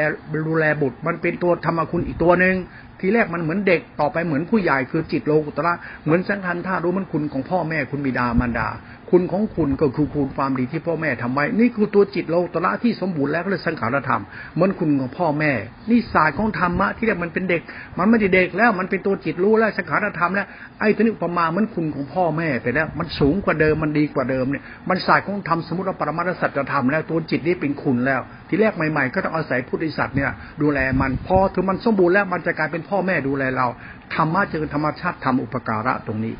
[0.48, 2.56] ดูแลบุตร มันเป็นตัวธรรมคุณอีกตัวหนึ่ง
[3.00, 5.74] ทีแรกมันเหมือนเด็กต่อไปเหมือนผู้ใหญ่คือจิตโลกุตระ
[6.04, 8.68] เหมือนสังขันธารู้มันคุณของพ่อแม่คุณบิดามารดา
[9.10, 14.22] คุณของคุณก็คือคุณความดีที่พ่อแม่ทำไว้ นี่คือตัวจิตโลตระที่สมบูรณ์แล้วก็เลยสังขารธรรม
[14.54, 15.52] เหมือนคุณของพ่อแม่
[15.90, 17.62] นี่ศาสตร์ของธรรมะที่เรียกมันเป็นเด็ก
[17.98, 20.46] มันไม่ได้เด็กแล้วมันเป็นตัวจิตรู้แล้วสังขารธรรมแล้ว
[20.80, 30.30] ไอ้ตัวนี้ประมาเหมือนคุณของพ่อแม่ไปแล้ว มันสูงกว่าเดิมมันดีกว่าเดิมเนี่ยมันศาสตร์ของธรรมสมมติว่าปรมาตสัจธรรมแล้วตัวจิตนี้เป็นคุณแล้ว ทีแรกใหม่ ๆ ก็ต้องอาศัยพุทธิสัตว์เนี่ย
[30.62, 33.66] ดูแลมันพอถึงมันสมบูรณ์แล้วมันจะกลายเป็นพ่อแม่ดูแลเรา
[34.14, 36.34] ธรรมะจึงธรรมชาติทำอุปการะตรงนี้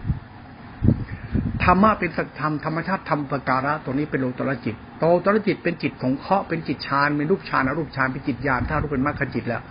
[1.64, 9.62] ธรรมะเป็นสัจธรรมธรรมชาติทำอุประการะตรงนี้เป็นโลตระจิตโตตระจิตเป็นจิตของเคาะเป็นจิตฌานเป็นรูปฌานอรูปฌานเป็นจิตญาณถ้ารูปเป็นมรรคจิตแล้ว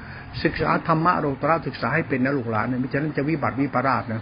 [0.43, 4.21] ศึกษาธรรมะโลตระศึกษาให้เป็นนะลูกหลานเนี่ยม่ใช่นั้นจะวิบัติวิปราชนะ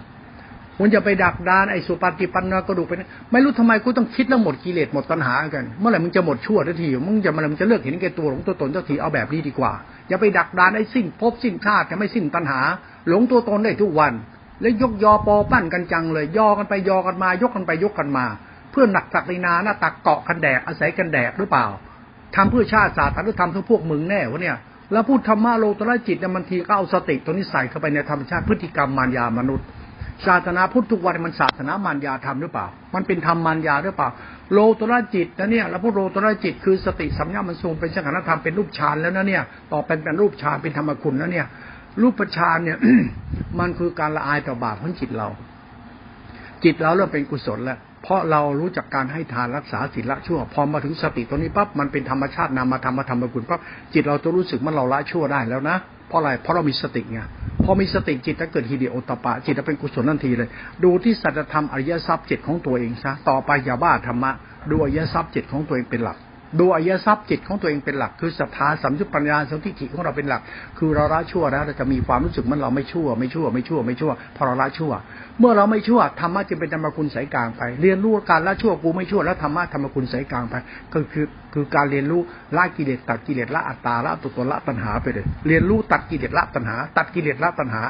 [0.79, 2.91] คุณจะไปดักดานไอ้สุปฏิปันนากระดูกไป
[3.31, 9.73] ไม่รู้ทำไมกูต้องคิดแล้วหมดกิเลสหมดตัณหากัน เมื่อไหร่มึงจะหมดชั่วทันทีมึงจะมันจะเลิกเห็นแก่ตัวของตัวตนเจ้าทีเอาแบบนี้ดีกว่า
[10.09, 12.59] อย่าไปดักดานไอ้สิ้นพบสิ้นชาติจะไม่สิ้นตัณหา
[13.09, 14.13] หลงตัวตนได้ทุกวัน
[14.61, 18.25] แล้วยกยอปอปั้นกันจังเลย ยอกันไปยอกันมายกกันไปยกกันมา
[18.71, 21.65] เพื่อหนักตักในนาหน้าตักเกาะกันแดกอาศัยกันแดกหรือเปล่า
[22.35, 24.57] ทำเพื่อชาติศาสตร์หรือทำเพื่อพวกมึงแน่วะเนี่ย
[24.91, 29.65] แล้วพูดธรรมะโลตระจิตเนี่ยมันทีก็เอาสติตัวนี้ใส่เข้าไปในธรรมชาติพฤติกรรมมารยามนุษย์
[30.25, 34.09] ศาสนาพุทธทุกวันมันศาสนามารยาธรรมหรือเปล่า มันเป็นธรรมมารยาหรือเปล่า
[34.53, 41.45] โลตระจิตนะเนี่ยแล้วพวกโลตระจิตคือสติสัมยามันทรงเป็นสังขารธรรมเป็นรูปฌานแล้วนะเนี่ย ต่อเป็นเป็นรูปฌานเป็นธรรมคุณแล้วเนี่ย
[42.01, 42.77] รูปฌานเนี่ย
[43.59, 45.27] มันคือการละอายต่อบาปของจิตเรา
[46.63, 53.59] จิตเราเริ่มเป็นกุศลแล้วเพราะเรารู้จักการให้ทานรักษาศีลละชั่ว พอมาถึงสติตัวนี้ปั๊บมันเป็นธรรมชาตินามธรรมมาทำมาคุณปั๊บ
[53.93, 55.77] จิตเราจะรู้สึกมันเราละชั่วได้แล้วนะ
[56.07, 57.19] เพราะอะไรเพราะเรามีสติไง
[57.63, 60.49] พอมีสติจิตจะเกิดฮีเดีโอตปะ จิตจะเป็นกุศลทันทีเลย
[60.83, 64.31] ดูที่สัจธรรมอริยทรัพย์จิตของตัวเองซะต่อไปอย่าบ้าธรรมะ
[64.69, 66.17] ดูอริยทรัพย์จิตของตัวเองเป็นหลัก
[66.59, 70.41] ดูอริยทรัพย์จิตของตัวเองเป็นหลัก คือศรัทธาสัมยุปัญญาสัมทิฏฐิของเราเป็นหลัก
[70.77, 74.91] คือเราละชั่วแล้วเราจะมีความรู้สึกมันเราไม่ชั่ว ไม่ชั่ว ไม่ชั่ว ไม่ชั่วพอเราละชั่ว
[75.39, 80.55] เมื่อเราไม่ชั่วธรรมะจะเป็นธรรมคุณสายกลางไป เรียนรู้การละชั่วกูไม่ชั่วแล้วธรรมะธรรมคุณสายกลางไป
[80.93, 82.21] ก็คือคือการเรียนรู้
[82.57, 87.81] ละกิเลสตัดกิเลสละอัตตาละตัวตนละตัณหาไปเลย เรียนรู้ตัดกิเลสละตัณหา ตัดกิเลสละตัณหา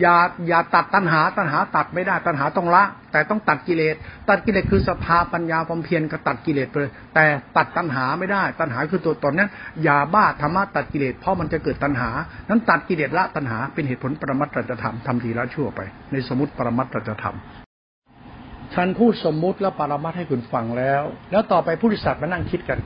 [0.00, 0.16] อย่า
[0.48, 3.96] อย่าตัดตัณหา ตัณหาตัดไม่ได้ตัณหาต้องละ แต่ต้องตัดกิเลส
[4.28, 7.24] ตัดกิเลสคือศรัทธาปัญญาความเพียรก็ตัดกิเลสไปเลยแต่
[7.56, 9.50] ตัดตัณหาไม่ได้ ตัณหาคือตัวตนนั้น
[9.84, 12.10] อย่าบ้าธรรมะตัดกิเลสเพราะมันจะเกิดตัณหา
[12.48, 15.80] นั้นตัดกิเลสละตัณหาเป็นเหตุผลปรมัตถธรรมทำทีละชั่วไป
[16.10, 17.36] ในสมุติปรมัตถธรรม
[18.74, 22.78] ฉันพูดสมมุติแล้วปรมัตให้คุณฟังแล้ว แล้วต่อไปผู้ดิสัตว์มานั่งคิดกัน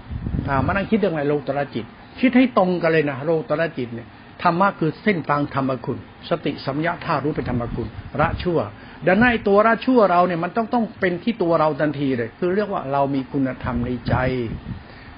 [0.67, 1.85] มานั่งคิดเรื่องอะไรโลตระจิต
[2.21, 4.09] คิดให้ตรงกันเลยนะโลตระจิตเนี่ย
[4.43, 7.89] ธรรมะคือเส้นทางธรรมคุณ สติสัมยาท่ารู้เป็นธรรมคุณ
[8.21, 8.59] ละชั่ว
[9.07, 14.15] ดังนั้นตัวละชั่วเราเนี่ยมันต้องต้องเป็นที่ตัวเราทันทีเลย คือเรียกว่าเรามีคุณธรรมในใจ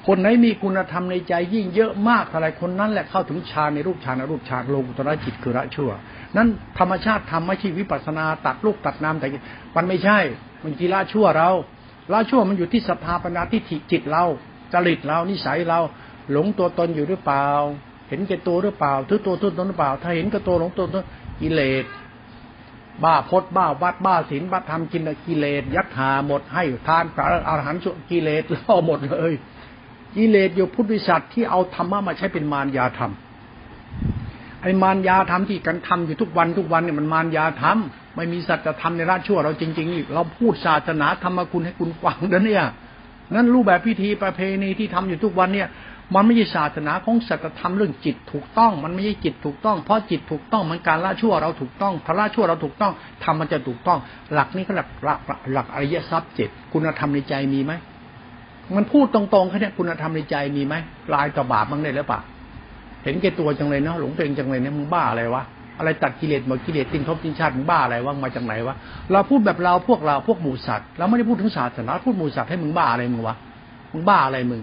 [0.07, 5.91] คนไหนมีคุณธรรมในใจยิ่งเยอะมากอะไรคนนั้นแหละเข้าถึงฌานในรูปฌานในรูปฌานลงตระจิตคือละชั่ว
[6.37, 6.49] นั้น
[6.79, 9.27] ธรรมชาติทำไม่ใช่วิปัสนาตัดลูกตัดน้ำแต่
[9.77, 10.19] มันไม่ใช่
[10.63, 11.51] มันกีละชั่วเรา
[12.13, 13.61] ละชั่วมันอยู่ที่สภาปัญญาที่
[13.93, 14.25] จิตเรา
[14.73, 15.81] จริตเรานิสัยเรา
[16.33, 17.47] หลงตัวตนอยู่หรือเปล่า
[18.11, 21.05] เห็นแก่ตัวหรือเปล่าถือตัวทุนตนหรือเปล่า ถ้าเห็นแก่ตัวหลงตัวตน
[21.41, 21.85] กิเลส
[23.05, 27.81] บ้าพดบ้าวัดบ้าศีลบ้าธรรมกินกิเลสยัดหาหมดให้ทานพระอรหันต์
[28.11, 29.33] กิเลสล่อหมดเลย
[30.17, 33.13] กิเลสอยู่พุทธิสัตว์ที่เอาธรรมะมาใช้เป็นมารยาธรรม
[34.63, 37.79] ไอ้มารยาธรรมที่กันทำอยู่ทุกวันทุกวันเนี่ยมันมารยาธรรม
[38.17, 42.65] ไม่มีสัจธรรมในราชชั่วเราจริงๆเราพูดศาสนาธรรมคุณให้คุณฟังนะเนี่ย
[43.35, 45.69] นั่นรูปแบบพิธีประเพณีที่ทำอยู่ทุกวันเนี่ย
[46.15, 52.93] มันไม่ใช่ศาสนาของสัจธรรมเรื่องจิตถูกต้อง มันไม่ใช่จิตถูกต้อง เพราะจิตถูกต้องมันการละชั่วเราถูกต้องพระละชั่วเราถูกต้อง
[53.25, 53.99] ทำมันจะถูกต้อง
[54.33, 55.21] หลักนี้ก็หลักหลัก
[55.53, 57.73] หลักอริยทรัพย์เจ็ดคุณธรรมในใจมีไหม
[58.77, 60.75] มันพูดตรงๆแค่นี้คุณธรรมในใจมีไหม
[61.15, 62.21] ลายต่อบาปมั้งได้หรือเปล่า
[63.05, 65.43] เห็นแก่ตัวจังเลยเนาะหลงตัวเองจังเลยเนี่ยมึงบ้าอะไรวะ
[65.79, 68.75] อะไรตัดกิเลสหมดกิเลสตินทบตินชาติมึงบ้าอะไรวะมาจากไหนวะ
[69.13, 73.37] เราพูดแบบเราพวกเราพวกหมูสัตว์เราไม่ได้พูดถึงศาสนาพูดหมูสัตว์ให้มึงบ้าอะไรมึงวะ
[73.93, 74.61] มึงบ้าอะไรมึง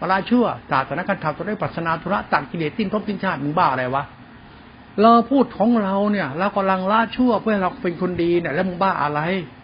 [0.00, 4.04] ปราชั่วศาสนาการทำตัวได้ปัสนาธุระตัดกิเลสติ้นทบติ้นชาติมึงบ้าอะไรวะ
[5.02, 9.20] เราพูดของเราเนี่ยเรากำลังละชั่วเพื่อเราเป็นคนดีเนี่ยแล้วมึงบ้าอะไร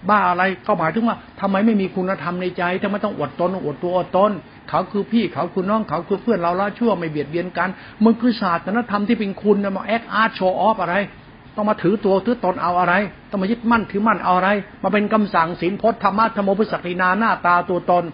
[0.08, 4.30] บ้าอะไรก็หมายถึงว่าทำไมไม่มีคุณธรรมในใจทำไมต้องอดตนอดตัวอดตน
[4.68, 7.68] เขาคือพี่เขาคือน้องเขาคือเพื่อนเราละชั่วไม่เบียดเบียนกัน
[8.04, 10.94] มึงคือศาสนาธรรมที่เป็นคุณมาแอคอาร์ตโชว์ออฟอะไร
[11.56, 12.94] ต้องมาถือตัวถือตนเอาอะไร
[13.30, 14.50] ต้องมายึดมั่นถือมั่นเอาอะไร
[14.82, 18.04] มาเป็นคำสั่งศีลพจน์ธรรมะธรรมโอภิสักดินาหน้าตาตัวตน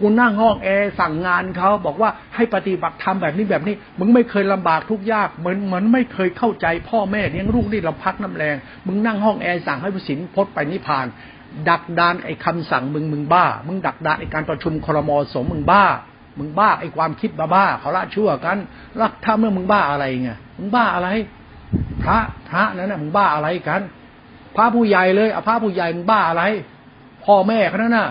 [0.00, 11.06] กูนั่งห้องแอร์สั่งงานเขาบอกว่าให้ปฏิบัติธรรมแบบนี้แบบนี้ มึงไม่เคยลำบากทุกยากเหมือนเหมือนไม่เคยเข้าใจพ่อแม่เลี้ยงลูกนี่เราพักน้ำแรง มึงนั่งห้องแอร์สั่งให้ผู้สินพดไปนิพพาน
[11.68, 15.84] ดักดานไอ้คาสั่งมึงมึงบ้า มึงดักดานไอ้การประชุมครมสมมึงบ้า
[16.38, 18.58] มึงบ้าไอ้ความคิดบ้าบ้าเขาละชั่วกัน
[18.96, 21.08] แล้วถ้าเมื่อมึงบ้าอะไรไงมึงบ้าอะไร
[22.02, 22.18] พระ
[22.48, 23.80] พระนั่นน่ะมึงบ้าอะไรกัน
[24.56, 26.42] พระผู้ใหญ่เลยเอาพระผู้ใหญ่มึงบ้าอะไร
[27.24, 28.08] พ่อแม่เขานั่นน่ะ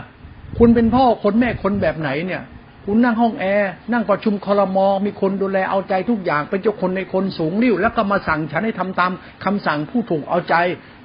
[0.58, 2.44] คุณเป็นพ่อคนแม่คนแบบไหนเนี่ย
[2.86, 9.12] คุณนั่งห้องแอร์นั่งประชุมคอรมอมีคนดูแลเอาใจทุกอย่างเป็นเจ้าคนในคนสูงริ้ว แล้วก็มาสั่งฉันให้ทำตาม
[9.46, 10.56] คำสั่งผู้ถูกเอาใจ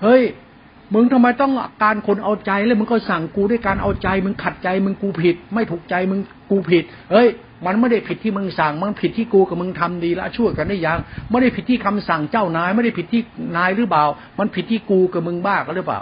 [0.02, 0.22] เฮ้ย
[0.94, 6.20] มึงทำไมต้องการคนเอาใจแล้วมึงก็สั่งกูด้วยการเอาใจ มึงขัดใจมึงกูผิด ไม่ถูกใจมึง
[6.50, 7.28] กูผิด เฮ้ย
[7.66, 10.98] มันไม่ได้ผิดที่มึงสั่ง มันผิดที่กูกับมึงทำดีละช่วยกันได้ยัง
[11.30, 13.22] ไม่ได้ผิดที่คำสั่งเจ้านาย ไม่ได้ผิดที่
[13.56, 14.04] นายหรือเปล่า
[14.38, 16.00] มันผิดที่กูกับมึงบ้ากันหรือเปล่า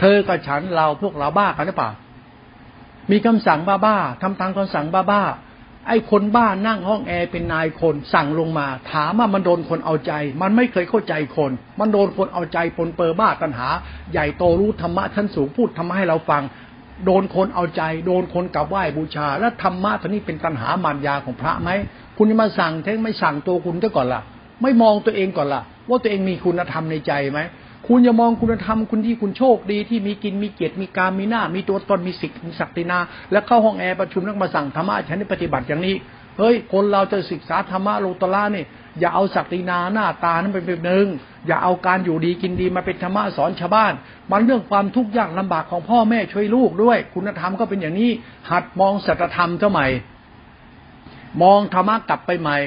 [0.00, 1.90] เธอกับฉันเราพวกเราบ้ากันหรือเปล่า
[3.10, 5.22] มีคำสั่งบ้าบ้าทำตามคำสั่งบ้าบ้า
[5.88, 13.68] ไอ้คนบ้านั่งห้องแอร์เป็นนายคนสั่งลงมา ถามว่ามันโดนคนเอาใจ มันไม่เคยเข้าใจคน มันโดนคนเอาใจปนเปอร์บ้าตัณหา
[14.12, 16.42] ใหญ่โตรู้ธรรมะชั้นสูงพูดธรรมะให้เราฟัง
[17.04, 21.70] โดนคนเอาใจ โดนคนกลับไหว้บูชา แล้วธรรมะตัวนี้เป็นตัณหามารยาของพระไหม
[22.16, 24.22] คุณจะมาสั่งเท่ไม่สั่งตัวคุณซะก่อนละ่ะ
[24.62, 27.40] ไม่มองตัวเองก่อนละ่ะ ว่าตัวเองมีคุณธรรมในใจไหม
[27.86, 32.98] คุณอย่ามองคุณธรรมคุณที่คุณโชคดีที่มีกินมีเกียรติมีการมีหน้า มีตัวตนมีสิทธิ์มีศักดินา
[33.32, 35.94] แล้วเข้าห้องแอร์ประชุมนักมาสั่งธรรมะฉันได้ปฏิบัติอย่างนี้
[36.38, 38.64] เฮ้ยคนเราจะศึกษาธรรมะโลตละนี่
[39.00, 41.06] อย่าเอาศักดินาหน้าตานั้นเป็นเป็นหนึ่ง
[41.46, 43.92] อย่าเอาการอยู่ดีกินดีมาเป็นธรรมะสอนชาวบ้าน
[44.30, 48.10] มันเรื่องความทุกข์ยากลำบากของพ่อแม่ช่วยลูกด้วย คุณธรรมก็เป็นอย่างนี้
[48.50, 49.86] หัดมองสัจธรรมเท่าใหม่
[51.42, 52.58] มองธรรมะกลับไปใหม่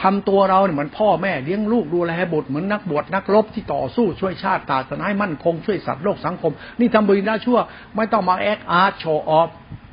[0.00, 7.58] ททำตัวเราเนี่ยเหมือนพ่อแม่เลี้ยงลูกดูแลบุตรเหมือนนักบวชนักรบที่ต่อสู้ช่วยชาติศาสนาให้มั่นคงช่วยสัตว์โลกสังคม นี่ทำบุญได้ชั่ว
[7.96, 9.48] ไม่ต้องมาแอคอาร์ตโชว์ออฟ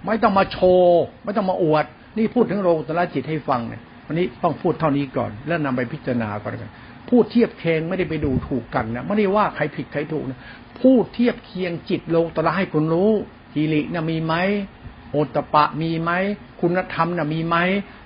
[0.06, 1.86] ไม่ต้องมาโชว์ ไม่ต้องมาอวด
[2.18, 6.72] นี่พูดถึงโลกุตละจิตให้ฟังเนี่ยวันนี้ต้องพูดเท่านี้ก่อน แล้วนำไปพิจารณาก่อนกัน
[7.10, 10.40] พูดเทียบเคียงไม่ได้ไปดูถูกกันนะไม่ได้ว่าใครผิดใครถูกนะ
[10.80, 13.12] พูดเทียบเคียงจิตโลกุตละให้คุณรู้
[13.56, 14.36] ฮิรินะมีไหม
[15.12, 16.12] โอตปะมีไหม
[16.62, 17.56] คุณธรรมนะมีไหม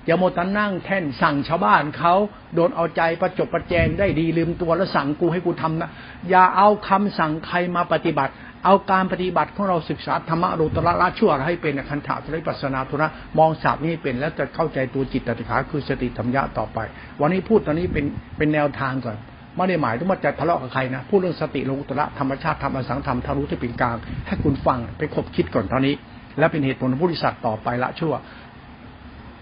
[0.06, 2.14] อย่าโมตันนั่งแท่นสั่งชาวบ้านเขา
[2.54, 5.90] โดนเอาใจประจบประแจงได้ดีลืมตัวแล้วสั่งกูให้กูทำนะ
[6.30, 8.32] อย่าเอาคำสั่งใครมาปฏิบัติ
[8.64, 16.78] เอาการปฏิบัติของเราศึกษาธรรมะโลตระละชั่วให้เป็นคันถาทริปัสนาธุระมองศาสตร์นี้เป็นแล้วจะเข้าใจตัวจิตติขาคือสติธรรมยะต่อไป
[17.20, 18.04] วันนี้พูดตอนนี้เป็น
[18.38, 19.16] เป็นแนวทางก่อน
[19.56, 23.96] ไม่ได้หมายถึงว่าจะทะเลาะกับใครนะพูดเรื่องสติโลกุตระธรรมชาติธรรมอสังธรรมทารุที่เป็นกลาง
[24.26, 25.94] ให้คุณฟังไปคบคิดก่อนเท่านี้
[26.38, 28.14] และเป็นเหตุผลของผู้ริษัทต่อไปละชั่ว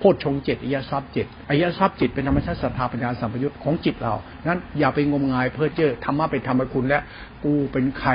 [0.03, 4.15] พชฌงเจ็ดอริยทรัพย์เจ็ดอริยทรัพย์จิตเป็นธรรมชาติศรัทธาปัญญาสัมปยุตของจิตเรา
[4.49, 7.01] นั้นอย่าไปงมงายเพ้อเจ้อธรรมะเป็นธรรมคุณและ
[7.45, 8.11] กูเป็นใคร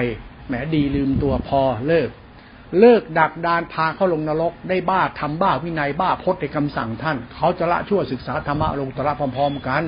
[0.47, 2.09] แหมดีลืมตัวพอเลิก
[2.79, 9.83] เลิกดักดานพาเข้าลงนรกได้บ้าทำบ้าวินัยบ้าพจน์ในคำสั่งท่าน เขาจะละชั่วศึกษาธรรมะลงตระพร้อมๆกัน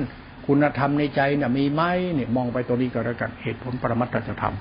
[0.46, 1.82] คุณธรรมในใจเนี่ยมีไหม
[2.14, 4.54] เนี่ยมองไปตัวนี้ก็แล้วกันเหตุผลปรมัตถธรรม